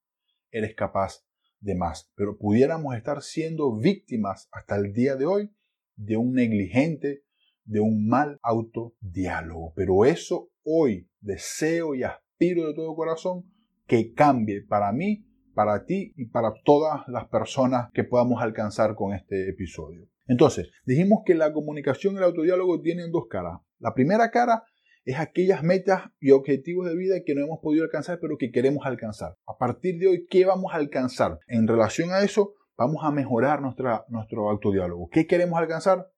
eres 0.51 0.75
capaz 0.75 1.25
de 1.61 1.77
más. 1.77 2.11
Pero 2.17 2.39
pudiéramos 2.39 2.97
estar 2.97 3.23
siendo 3.23 3.77
víctimas 3.77 4.49
hasta 4.51 4.75
el 4.75 4.93
día 4.93 5.15
de 5.15 5.27
hoy 5.27 5.55
de 5.95 6.17
un 6.17 6.33
negligente, 6.33 7.23
de 7.69 7.81
un 7.81 8.09
mal 8.09 8.39
autodiálogo. 8.43 9.73
Pero 9.77 10.05
eso 10.05 10.51
hoy 10.65 11.09
deseo 11.21 11.95
y 11.95 12.03
aspiro 12.03 12.67
de 12.67 12.75
todo 12.75 12.95
corazón 12.97 13.45
que 13.87 14.13
cambie 14.13 14.63
para 14.63 14.93
mí, 14.93 15.25
para 15.55 15.85
ti 15.85 16.13
y 16.17 16.27
para 16.27 16.53
todas 16.65 17.07
las 17.09 17.27
personas 17.29 17.91
que 17.93 18.05
podamos 18.05 18.43
alcanzar 18.43 18.95
con 18.95 19.13
este 19.13 19.49
episodio. 19.49 20.09
Entonces, 20.27 20.71
dijimos 20.85 21.21
que 21.25 21.35
la 21.35 21.53
comunicación 21.53 22.15
y 22.15 22.19
el 22.19 22.25
autodiálogo 22.25 22.81
tienen 22.81 23.11
dos 23.11 23.27
caras. 23.29 23.61
La 23.79 23.95
primera 23.95 24.31
cara 24.31 24.65
es 25.05 25.19
aquellas 25.19 25.63
metas 25.63 26.03
y 26.21 26.33
objetivos 26.33 26.87
de 26.87 26.95
vida 26.95 27.17
que 27.25 27.35
no 27.35 27.45
hemos 27.45 27.61
podido 27.63 27.85
alcanzar, 27.85 28.19
pero 28.21 28.37
que 28.37 28.51
queremos 28.51 28.85
alcanzar. 28.85 29.37
A 29.47 29.57
partir 29.57 29.99
de 29.99 30.09
hoy, 30.09 30.27
¿qué 30.29 30.45
vamos 30.45 30.73
a 30.73 30.77
alcanzar? 30.77 31.39
En 31.47 31.67
relación 31.67 32.13
a 32.13 32.21
eso, 32.21 32.53
vamos 32.77 33.03
a 33.03 33.11
mejorar 33.11 33.63
nuestra, 33.63 34.05
nuestro 34.09 34.51
autodiálogo. 34.51 35.09
¿Qué 35.11 35.27
queremos 35.27 35.59
alcanzar? 35.59 36.09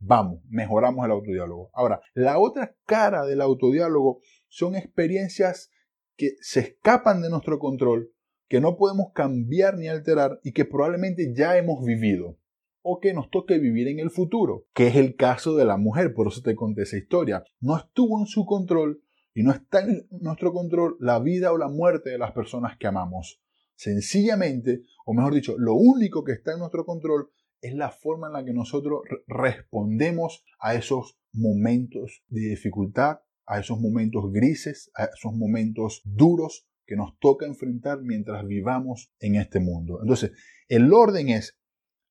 Vamos, 0.00 0.40
mejoramos 0.48 1.04
el 1.04 1.12
autodiálogo. 1.12 1.70
Ahora, 1.74 2.00
la 2.14 2.38
otra 2.38 2.74
cara 2.86 3.26
del 3.26 3.42
autodiálogo 3.42 4.20
son 4.48 4.74
experiencias 4.74 5.70
que 6.16 6.36
se 6.40 6.60
escapan 6.60 7.20
de 7.20 7.28
nuestro 7.28 7.58
control, 7.58 8.10
que 8.48 8.60
no 8.60 8.78
podemos 8.78 9.12
cambiar 9.12 9.76
ni 9.76 9.88
alterar 9.88 10.40
y 10.42 10.52
que 10.52 10.64
probablemente 10.64 11.34
ya 11.34 11.56
hemos 11.58 11.84
vivido 11.84 12.38
o 12.82 12.98
que 12.98 13.12
nos 13.12 13.30
toque 13.30 13.58
vivir 13.58 13.88
en 13.88 13.98
el 13.98 14.10
futuro, 14.10 14.64
que 14.72 14.86
es 14.86 14.96
el 14.96 15.16
caso 15.16 15.54
de 15.54 15.66
la 15.66 15.76
mujer, 15.76 16.14
por 16.14 16.28
eso 16.28 16.40
te 16.40 16.56
conté 16.56 16.82
esa 16.82 16.96
historia. 16.96 17.44
No 17.60 17.76
estuvo 17.76 18.18
en 18.18 18.26
su 18.26 18.46
control 18.46 19.02
y 19.34 19.42
no 19.42 19.52
está 19.52 19.80
en 19.80 20.06
nuestro 20.10 20.52
control 20.52 20.96
la 20.98 21.18
vida 21.20 21.52
o 21.52 21.58
la 21.58 21.68
muerte 21.68 22.08
de 22.08 22.18
las 22.18 22.32
personas 22.32 22.78
que 22.78 22.86
amamos. 22.86 23.42
Sencillamente, 23.74 24.82
o 25.04 25.12
mejor 25.12 25.34
dicho, 25.34 25.56
lo 25.58 25.74
único 25.74 26.24
que 26.24 26.32
está 26.32 26.52
en 26.52 26.58
nuestro 26.58 26.84
control 26.84 27.30
es 27.60 27.74
la 27.74 27.90
forma 27.90 28.28
en 28.28 28.32
la 28.32 28.44
que 28.44 28.52
nosotros 28.52 29.02
respondemos 29.26 30.44
a 30.58 30.74
esos 30.74 31.18
momentos 31.32 32.22
de 32.28 32.40
dificultad, 32.48 33.20
a 33.46 33.60
esos 33.60 33.80
momentos 33.80 34.32
grises, 34.32 34.90
a 34.94 35.04
esos 35.04 35.32
momentos 35.32 36.02
duros 36.04 36.66
que 36.86 36.96
nos 36.96 37.18
toca 37.18 37.46
enfrentar 37.46 38.00
mientras 38.02 38.46
vivamos 38.46 39.12
en 39.20 39.36
este 39.36 39.60
mundo. 39.60 39.98
Entonces, 40.02 40.32
el 40.68 40.92
orden 40.92 41.28
es, 41.28 41.58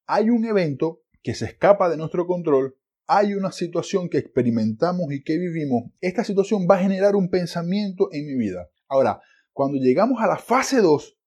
hay 0.05 0.29
un 0.29 0.45
evento 0.45 1.01
que 1.21 1.33
se 1.33 1.45
escapa 1.45 1.89
de 1.89 1.97
nuestro 1.97 2.27
control, 2.27 2.77
hay 3.07 3.33
una 3.33 3.51
situación 3.51 4.09
que 4.09 4.19
experimentamos 4.19 5.11
y 5.11 5.23
que 5.23 5.37
vivimos, 5.37 5.91
esta 5.99 6.23
situación 6.23 6.67
va 6.69 6.75
a 6.75 6.83
generar 6.83 7.15
un 7.15 7.29
pensamiento 7.29 8.09
en 8.11 8.27
mi 8.27 8.37
vida. 8.37 8.69
Ahora, 8.87 9.21
cuando 9.51 9.77
llegamos 9.77 10.21
a 10.21 10.27
la 10.27 10.37
fase 10.37 10.79
2, 10.79 11.17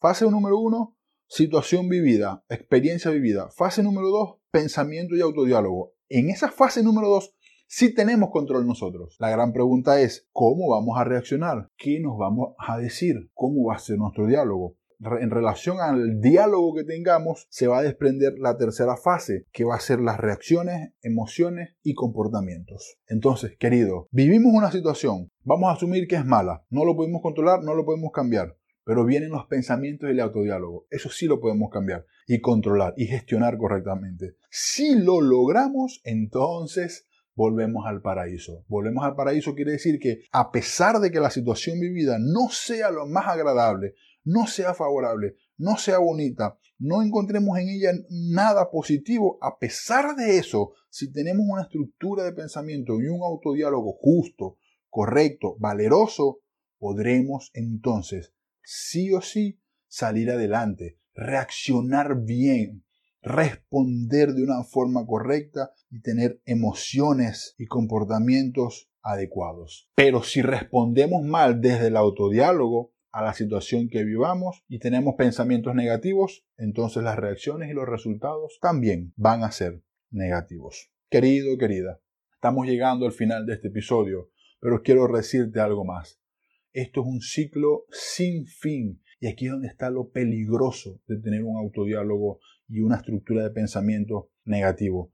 fase 0.00 0.30
número 0.30 0.58
1, 0.60 0.96
situación 1.34 1.88
vivida, 1.88 2.44
experiencia 2.48 3.10
vivida. 3.10 3.50
Fase 3.50 3.82
número 3.82 4.08
dos, 4.08 4.36
pensamiento 4.52 5.16
y 5.16 5.20
autodiálogo. 5.20 5.94
En 6.08 6.30
esa 6.30 6.50
fase 6.50 6.82
número 6.82 7.08
dos 7.08 7.34
Sí 7.66 7.92
tenemos 7.92 8.30
control 8.30 8.66
nosotros. 8.66 9.16
La 9.18 9.30
gran 9.30 9.52
pregunta 9.52 10.00
es, 10.00 10.28
¿cómo 10.32 10.68
vamos 10.68 10.96
a 10.96 11.02
reaccionar? 11.02 11.70
¿Qué 11.76 11.98
nos 11.98 12.16
vamos 12.16 12.54
a 12.58 12.78
decir? 12.78 13.30
¿Cómo 13.32 13.64
va 13.64 13.74
a 13.74 13.78
ser 13.80 13.98
nuestro 13.98 14.26
diálogo? 14.26 14.76
en 15.20 15.30
relación 15.30 15.80
al 15.80 16.20
diálogo 16.20 16.74
que 16.74 16.84
tengamos, 16.84 17.46
se 17.50 17.66
va 17.66 17.78
a 17.78 17.82
desprender 17.82 18.34
la 18.38 18.56
tercera 18.56 18.96
fase, 18.96 19.44
que 19.52 19.64
va 19.64 19.74
a 19.74 19.80
ser 19.80 20.00
las 20.00 20.18
reacciones, 20.18 20.92
emociones 21.02 21.74
y 21.82 21.94
comportamientos. 21.94 22.96
Entonces, 23.06 23.56
querido, 23.58 24.08
vivimos 24.12 24.54
una 24.54 24.70
situación, 24.70 25.30
vamos 25.42 25.68
a 25.68 25.74
asumir 25.74 26.06
que 26.06 26.16
es 26.16 26.24
mala, 26.24 26.64
no 26.70 26.84
lo 26.84 26.96
podemos 26.96 27.20
controlar, 27.20 27.62
no 27.64 27.74
lo 27.74 27.84
podemos 27.84 28.12
cambiar. 28.12 28.56
Pero 28.84 29.04
vienen 29.04 29.30
los 29.30 29.46
pensamientos 29.46 30.08
y 30.08 30.12
el 30.12 30.20
autodiálogo. 30.20 30.86
Eso 30.90 31.08
sí 31.08 31.26
lo 31.26 31.40
podemos 31.40 31.70
cambiar 31.70 32.06
y 32.26 32.40
controlar 32.40 32.94
y 32.96 33.06
gestionar 33.06 33.56
correctamente. 33.56 34.36
Si 34.50 34.94
lo 34.94 35.20
logramos, 35.20 36.00
entonces 36.04 37.06
volvemos 37.34 37.86
al 37.86 38.02
paraíso. 38.02 38.64
Volvemos 38.68 39.04
al 39.04 39.16
paraíso 39.16 39.54
quiere 39.54 39.72
decir 39.72 39.98
que 39.98 40.20
a 40.32 40.50
pesar 40.50 41.00
de 41.00 41.10
que 41.10 41.20
la 41.20 41.30
situación 41.30 41.80
vivida 41.80 42.18
no 42.20 42.48
sea 42.50 42.90
lo 42.90 43.06
más 43.06 43.26
agradable, 43.26 43.94
no 44.24 44.46
sea 44.46 44.74
favorable, 44.74 45.36
no 45.56 45.76
sea 45.76 45.98
bonita, 45.98 46.58
no 46.78 47.02
encontremos 47.02 47.58
en 47.58 47.68
ella 47.68 47.92
nada 48.10 48.70
positivo, 48.70 49.38
a 49.40 49.58
pesar 49.58 50.16
de 50.16 50.38
eso, 50.38 50.72
si 50.90 51.12
tenemos 51.12 51.46
una 51.48 51.62
estructura 51.62 52.24
de 52.24 52.32
pensamiento 52.32 53.00
y 53.00 53.08
un 53.08 53.22
autodiálogo 53.22 53.92
justo, 54.00 54.58
correcto, 54.88 55.56
valeroso, 55.58 56.40
podremos 56.78 57.50
entonces 57.54 58.33
sí 58.64 59.12
o 59.12 59.20
sí 59.20 59.60
salir 59.86 60.30
adelante, 60.30 60.98
reaccionar 61.14 62.24
bien, 62.24 62.84
responder 63.22 64.32
de 64.32 64.42
una 64.42 64.64
forma 64.64 65.06
correcta 65.06 65.72
y 65.90 66.00
tener 66.00 66.40
emociones 66.44 67.54
y 67.58 67.66
comportamientos 67.66 68.90
adecuados. 69.02 69.88
Pero 69.94 70.22
si 70.22 70.42
respondemos 70.42 71.22
mal 71.24 71.60
desde 71.60 71.88
el 71.88 71.96
autodiálogo, 71.96 72.94
a 73.14 73.22
la 73.22 73.32
situación 73.32 73.88
que 73.88 74.02
vivamos 74.02 74.64
y 74.66 74.80
tenemos 74.80 75.14
pensamientos 75.14 75.72
negativos, 75.76 76.44
entonces 76.56 77.04
las 77.04 77.16
reacciones 77.16 77.70
y 77.70 77.72
los 77.72 77.88
resultados 77.88 78.58
también 78.60 79.12
van 79.14 79.44
a 79.44 79.52
ser 79.52 79.84
negativos. 80.10 80.90
Querido, 81.08 81.56
querida, 81.56 82.00
estamos 82.32 82.66
llegando 82.66 83.06
al 83.06 83.12
final 83.12 83.46
de 83.46 83.54
este 83.54 83.68
episodio, 83.68 84.32
pero 84.58 84.82
quiero 84.82 85.06
decirte 85.06 85.60
algo 85.60 85.84
más. 85.84 86.20
Esto 86.74 87.02
es 87.02 87.06
un 87.06 87.20
ciclo 87.20 87.86
sin 87.92 88.46
fin 88.46 89.00
y 89.20 89.28
aquí 89.28 89.46
es 89.46 89.52
donde 89.52 89.68
está 89.68 89.90
lo 89.90 90.10
peligroso 90.10 91.00
de 91.06 91.18
tener 91.18 91.44
un 91.44 91.56
autodiálogo 91.56 92.40
y 92.68 92.80
una 92.80 92.96
estructura 92.96 93.44
de 93.44 93.50
pensamiento 93.50 94.32
negativo. 94.44 95.12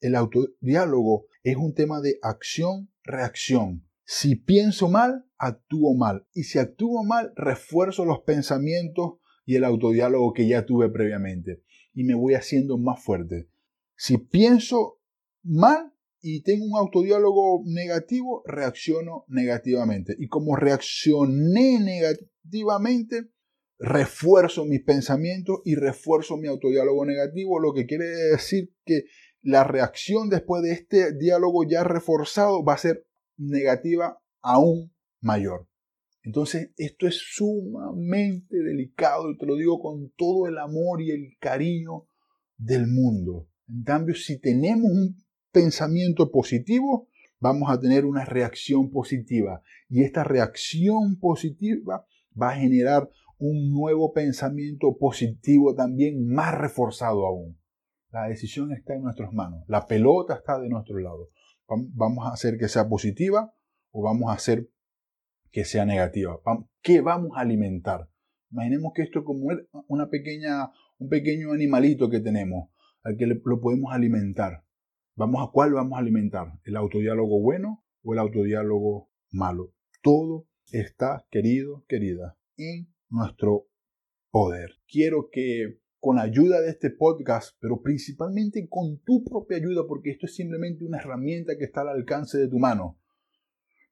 El 0.00 0.16
autodiálogo 0.16 1.26
es 1.42 1.56
un 1.56 1.74
tema 1.74 2.00
de 2.00 2.18
acción-reacción. 2.22 3.86
Si 4.04 4.36
pienso 4.36 4.88
mal, 4.88 5.26
actúo 5.36 5.94
mal. 5.94 6.26
Y 6.32 6.44
si 6.44 6.58
actúo 6.58 7.04
mal, 7.04 7.34
refuerzo 7.36 8.06
los 8.06 8.20
pensamientos 8.22 9.18
y 9.44 9.56
el 9.56 9.64
autodiálogo 9.64 10.32
que 10.32 10.48
ya 10.48 10.64
tuve 10.64 10.88
previamente. 10.88 11.62
Y 11.92 12.04
me 12.04 12.14
voy 12.14 12.34
haciendo 12.34 12.78
más 12.78 13.04
fuerte. 13.04 13.50
Si 13.96 14.16
pienso 14.16 14.98
mal 15.42 15.92
y 16.22 16.42
tengo 16.42 16.64
un 16.64 16.78
autodiálogo 16.78 17.62
negativo, 17.66 18.42
reacciono 18.46 19.24
negativamente. 19.26 20.14
Y 20.18 20.28
como 20.28 20.54
reaccioné 20.54 21.80
negativamente, 21.80 23.28
refuerzo 23.78 24.64
mis 24.64 24.82
pensamientos 24.84 25.60
y 25.64 25.74
refuerzo 25.74 26.36
mi 26.36 26.46
autodiálogo 26.46 27.04
negativo, 27.04 27.58
lo 27.58 27.74
que 27.74 27.86
quiere 27.86 28.06
decir 28.06 28.72
que 28.84 29.06
la 29.42 29.64
reacción 29.64 30.30
después 30.30 30.62
de 30.62 30.72
este 30.72 31.12
diálogo 31.18 31.64
ya 31.68 31.82
reforzado 31.82 32.64
va 32.64 32.74
a 32.74 32.78
ser 32.78 33.04
negativa 33.36 34.22
aún 34.40 34.94
mayor. 35.20 35.68
Entonces, 36.22 36.70
esto 36.76 37.08
es 37.08 37.16
sumamente 37.16 38.56
delicado 38.56 39.28
y 39.32 39.38
te 39.38 39.46
lo 39.46 39.56
digo 39.56 39.80
con 39.80 40.12
todo 40.16 40.46
el 40.46 40.58
amor 40.58 41.02
y 41.02 41.10
el 41.10 41.36
cariño 41.40 42.06
del 42.56 42.86
mundo. 42.86 43.48
En 43.68 43.82
cambio, 43.82 44.14
si 44.14 44.38
tenemos 44.40 44.88
un 44.88 45.16
pensamiento 45.52 46.30
positivo, 46.30 47.08
vamos 47.38 47.70
a 47.70 47.78
tener 47.78 48.04
una 48.04 48.24
reacción 48.24 48.90
positiva. 48.90 49.62
Y 49.88 50.02
esta 50.02 50.24
reacción 50.24 51.18
positiva 51.18 52.06
va 52.40 52.50
a 52.50 52.56
generar 52.56 53.08
un 53.38 53.72
nuevo 53.72 54.12
pensamiento 54.12 54.96
positivo 54.98 55.74
también 55.74 56.26
más 56.26 56.56
reforzado 56.56 57.26
aún. 57.26 57.58
La 58.10 58.28
decisión 58.28 58.72
está 58.72 58.94
en 58.94 59.02
nuestras 59.02 59.32
manos. 59.32 59.64
La 59.68 59.86
pelota 59.86 60.34
está 60.34 60.58
de 60.58 60.68
nuestro 60.68 60.98
lado. 60.98 61.30
Vamos 61.66 62.26
a 62.26 62.32
hacer 62.32 62.58
que 62.58 62.68
sea 62.68 62.88
positiva 62.88 63.54
o 63.90 64.02
vamos 64.02 64.30
a 64.30 64.34
hacer 64.34 64.68
que 65.50 65.64
sea 65.64 65.84
negativa. 65.84 66.38
¿Qué 66.82 67.00
vamos 67.00 67.32
a 67.36 67.40
alimentar? 67.40 68.08
Imaginemos 68.50 68.92
que 68.94 69.02
esto 69.02 69.20
es 69.20 69.24
como 69.24 69.46
una 69.88 70.08
pequeña, 70.08 70.70
un 70.98 71.08
pequeño 71.08 71.52
animalito 71.52 72.10
que 72.10 72.20
tenemos, 72.20 72.68
al 73.02 73.16
que 73.16 73.26
lo 73.26 73.60
podemos 73.60 73.92
alimentar. 73.92 74.64
Vamos 75.14 75.46
a 75.46 75.52
cuál 75.52 75.74
vamos 75.74 75.98
a 75.98 76.00
alimentar, 76.00 76.58
el 76.64 76.74
autodiálogo 76.74 77.38
bueno 77.42 77.84
o 78.02 78.14
el 78.14 78.18
autodiálogo 78.18 79.10
malo. 79.30 79.74
Todo 80.02 80.48
está, 80.70 81.26
querido, 81.30 81.84
querida, 81.86 82.38
en 82.56 82.88
nuestro 83.10 83.66
poder. 84.30 84.70
Quiero 84.88 85.28
que 85.30 85.80
con 86.00 86.18
ayuda 86.18 86.62
de 86.62 86.70
este 86.70 86.88
podcast, 86.88 87.54
pero 87.60 87.82
principalmente 87.82 88.66
con 88.70 89.02
tu 89.04 89.22
propia 89.22 89.58
ayuda, 89.58 89.86
porque 89.86 90.12
esto 90.12 90.24
es 90.24 90.34
simplemente 90.34 90.82
una 90.82 90.98
herramienta 90.98 91.58
que 91.58 91.64
está 91.64 91.82
al 91.82 91.90
alcance 91.90 92.38
de 92.38 92.48
tu 92.48 92.58
mano. 92.58 92.98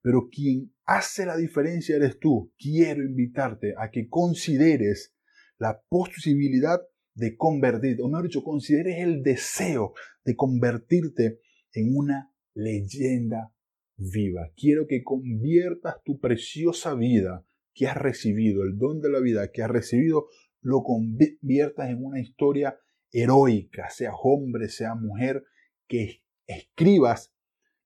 Pero 0.01 0.31
quien 0.33 0.73
hace 0.87 1.27
la 1.27 1.37
diferencia 1.37 1.97
eres 1.97 2.19
tú. 2.19 2.51
Quiero 2.59 3.05
invitarte 3.05 3.75
a 3.77 3.91
que 3.91 4.09
consideres 4.09 5.15
la 5.59 5.83
posibilidad 5.91 6.81
de 7.15 7.37
convertirte, 7.37 8.03
o 8.03 8.09
mejor 8.09 8.25
dicho, 8.25 8.43
consideres 8.43 8.99
el 8.99 9.23
deseo 9.23 9.95
de 10.25 10.37
convertirte 10.37 11.41
en 11.73 11.97
una 11.97 12.33
leyenda 12.55 13.53
viva. 13.97 14.51
Quiero 14.57 14.87
que 14.87 15.03
conviertas 15.03 16.03
tu 16.05 16.19
preciosa 16.19 16.95
vida 16.95 17.47
que 17.75 17.87
has 17.87 17.97
recibido, 17.97 18.63
el 18.63 18.79
don 18.79 19.01
de 19.01 19.11
la 19.11 19.21
vida 19.21 19.51
que 19.53 19.63
has 19.63 19.71
recibido, 19.71 20.29
lo 20.61 20.83
conviertas 20.83 21.91
en 21.91 22.05
una 22.05 22.21
historia 22.21 22.79
heroica, 23.13 23.91
sea 23.91 24.15
hombre, 24.15 24.69
sea 24.69 24.95
mujer, 24.95 25.45
que 25.87 26.23
escribas 26.47 27.35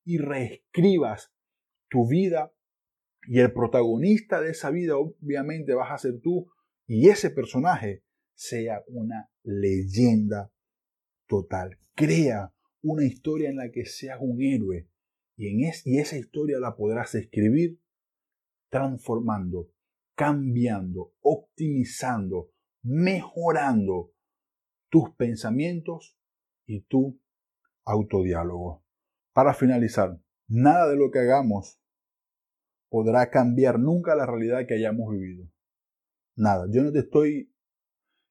y 0.05 0.19
reescribas 0.19 1.33
tu 1.89 2.07
vida 2.07 2.53
y 3.27 3.41
el 3.41 3.53
protagonista 3.53 4.41
de 4.41 4.51
esa 4.51 4.71
vida 4.71 4.97
obviamente 4.97 5.75
vas 5.75 5.93
a 5.93 5.99
ser 5.99 6.21
tú 6.21 6.51
y 6.87 7.09
ese 7.09 7.31
personaje 7.31 8.04
sea 8.35 8.83
una 8.89 9.31
leyenda 9.43 10.53
total. 11.27 11.79
Crea 11.95 12.53
una 12.83 13.05
historia 13.05 13.51
en 13.51 13.57
la 13.57 13.71
que 13.71 13.87
seas 13.87 14.19
un 14.21 14.43
héroe 14.43 14.89
y, 15.37 15.49
en 15.49 15.73
y 15.85 15.99
esa 15.99 16.17
historia 16.17 16.59
la 16.59 16.77
podrás 16.77 17.15
escribir 17.15 17.81
transformando, 18.69 19.71
cambiando, 20.15 21.15
optimizando, 21.21 22.51
mejorando 22.83 24.13
tus 24.91 25.11
pensamientos 25.17 26.19
y 26.67 26.83
tu 26.83 27.21
autodiálogo. 27.85 28.85
Para 29.33 29.55
finalizar, 29.55 30.21
nada 30.49 30.89
de 30.89 30.97
lo 30.97 31.11
que 31.11 31.21
hagamos 31.21 31.81
podrá 32.89 33.31
cambiar 33.31 33.79
nunca 33.81 34.15
la 34.15 34.27
realidad 34.27 34.67
que 34.67 34.75
hayamos 34.75 35.13
vivido. 35.13 35.49
Nada. 36.37 36.67
Yo 36.71 36.83
no 36.83 36.93
te 36.93 37.01
estoy 37.01 37.54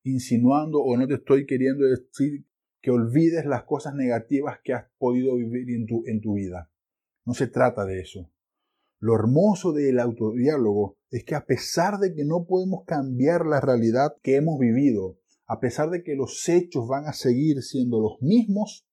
insinuando 0.04 0.80
o 0.80 0.98
no 0.98 1.08
te 1.08 1.16
estoy 1.16 1.46
queriendo 1.46 1.86
decir 1.86 2.46
que 2.82 2.92
olvides 2.92 3.46
las 3.46 3.63
cosas 3.63 3.96
negativas 3.96 4.60
que 4.63 4.74
has 4.74 4.86
podido 4.98 5.36
vivir 5.36 5.70
en 5.76 5.86
tu, 5.86 6.04
en 6.06 6.22
tu 6.22 6.34
vida. 6.34 6.70
No 7.26 7.34
se 7.34 7.48
trata 7.48 7.86
de 7.86 8.02
eso. 8.02 8.30
Lo 9.00 9.16
hermoso 9.16 9.72
del 9.72 9.99
autodiálogo 9.99 10.97
es 11.10 11.24
que 11.24 11.36
a 11.36 11.45
pesar 11.45 11.99
de 11.99 12.14
que 12.14 12.26
no 12.26 12.45
podemos 12.45 12.84
cambiar 12.86 13.45
la 13.45 13.62
realidad 13.62 14.16
que 14.22 14.36
hemos 14.36 14.60
vivido, 14.60 15.20
a 15.45 15.60
pesar 15.60 15.89
de 15.89 16.04
que 16.04 16.16
los 16.16 16.47
hechos 16.47 16.88
van 16.88 17.06
a 17.06 17.14
seguir 17.14 17.62
siendo 17.62 17.99
los 17.99 18.22
mismos, 18.22 18.88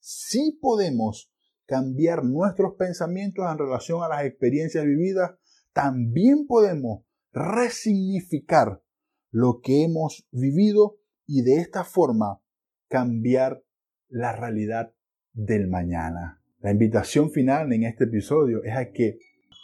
sí 0.00 0.58
podemos 0.60 1.30
cambiar 1.66 2.24
nuestros 2.24 2.74
pensamientos 2.74 3.44
en 3.50 3.58
relación 3.58 4.02
a 4.02 4.08
las 4.08 4.24
experiencias 4.24 4.84
vividas, 4.84 5.32
también 5.72 6.46
podemos 6.46 7.04
resignificar 7.32 8.82
lo 9.30 9.60
que 9.62 9.82
hemos 9.82 10.26
vivido 10.30 10.98
y 11.26 11.42
de 11.42 11.56
esta 11.56 11.84
forma 11.84 12.40
cambiar 12.88 13.62
la 14.08 14.34
realidad 14.34 14.94
del 15.32 15.68
mañana. 15.68 16.42
La 16.60 16.70
invitación 16.70 17.30
final 17.30 17.72
en 17.72 17.84
este 17.84 18.04
episodio 18.04 18.62
es 18.64 18.74
a 18.76 18.90
que, 18.92 19.18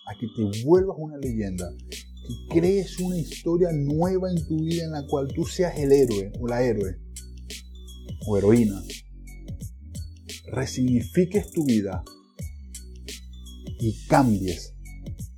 a 0.06 0.18
que 0.18 0.26
te 0.36 0.64
vuelvas 0.64 0.96
una 0.98 1.16
leyenda, 1.16 1.70
que 1.80 2.60
crees 2.60 2.98
una 3.00 3.18
historia 3.18 3.70
nueva 3.72 4.30
en 4.30 4.46
tu 4.46 4.58
vida 4.58 4.84
en 4.84 4.92
la 4.92 5.06
cual 5.06 5.28
tú 5.34 5.44
seas 5.44 5.78
el 5.78 5.92
héroe 5.92 6.32
o 6.38 6.46
la 6.46 6.62
héroe 6.62 6.98
o 8.26 8.36
heroína. 8.36 8.82
Resignifiques 10.52 11.50
tu 11.50 11.64
vida 11.64 12.04
y 13.80 14.06
cambies 14.06 14.74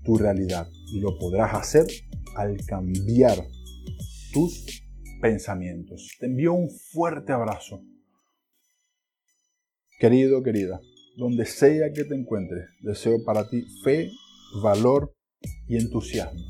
tu 0.02 0.18
realidad. 0.18 0.68
Y 0.92 1.00
lo 1.00 1.18
podrás 1.18 1.54
hacer 1.54 1.86
al 2.36 2.56
cambiar 2.66 3.46
tus 4.34 4.84
pensamientos. 5.22 6.10
Te 6.18 6.26
envío 6.26 6.52
un 6.52 6.68
fuerte 6.68 7.32
abrazo. 7.32 7.82
Querido, 9.98 10.42
querida, 10.42 10.80
donde 11.16 11.46
sea 11.46 11.92
que 11.92 12.04
te 12.04 12.14
encuentres, 12.14 12.68
deseo 12.80 13.24
para 13.24 13.48
ti 13.48 13.64
fe, 13.84 14.10
valor 14.60 15.14
y 15.68 15.76
entusiasmo. 15.76 16.44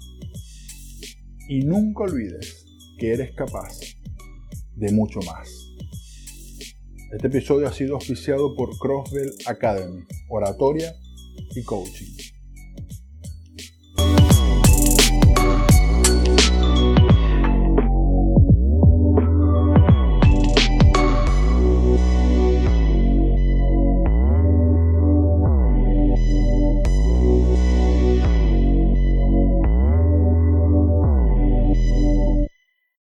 Y 1.49 1.61
nunca 1.61 2.05
olvides 2.05 2.65
que 2.99 3.13
eres 3.13 3.33
capaz 3.37 3.79
de 4.75 4.91
mucho 4.91 5.21
más. 5.21 5.49
Este 7.13 7.29
episodio 7.29 7.69
ha 7.69 7.73
sido 7.73 7.97
auspiciado 7.97 8.57
por 8.57 8.77
Crossbell 8.79 9.31
Academy, 9.47 10.03
oratoria 10.31 10.93
y 11.55 11.63
coaching. 11.63 12.34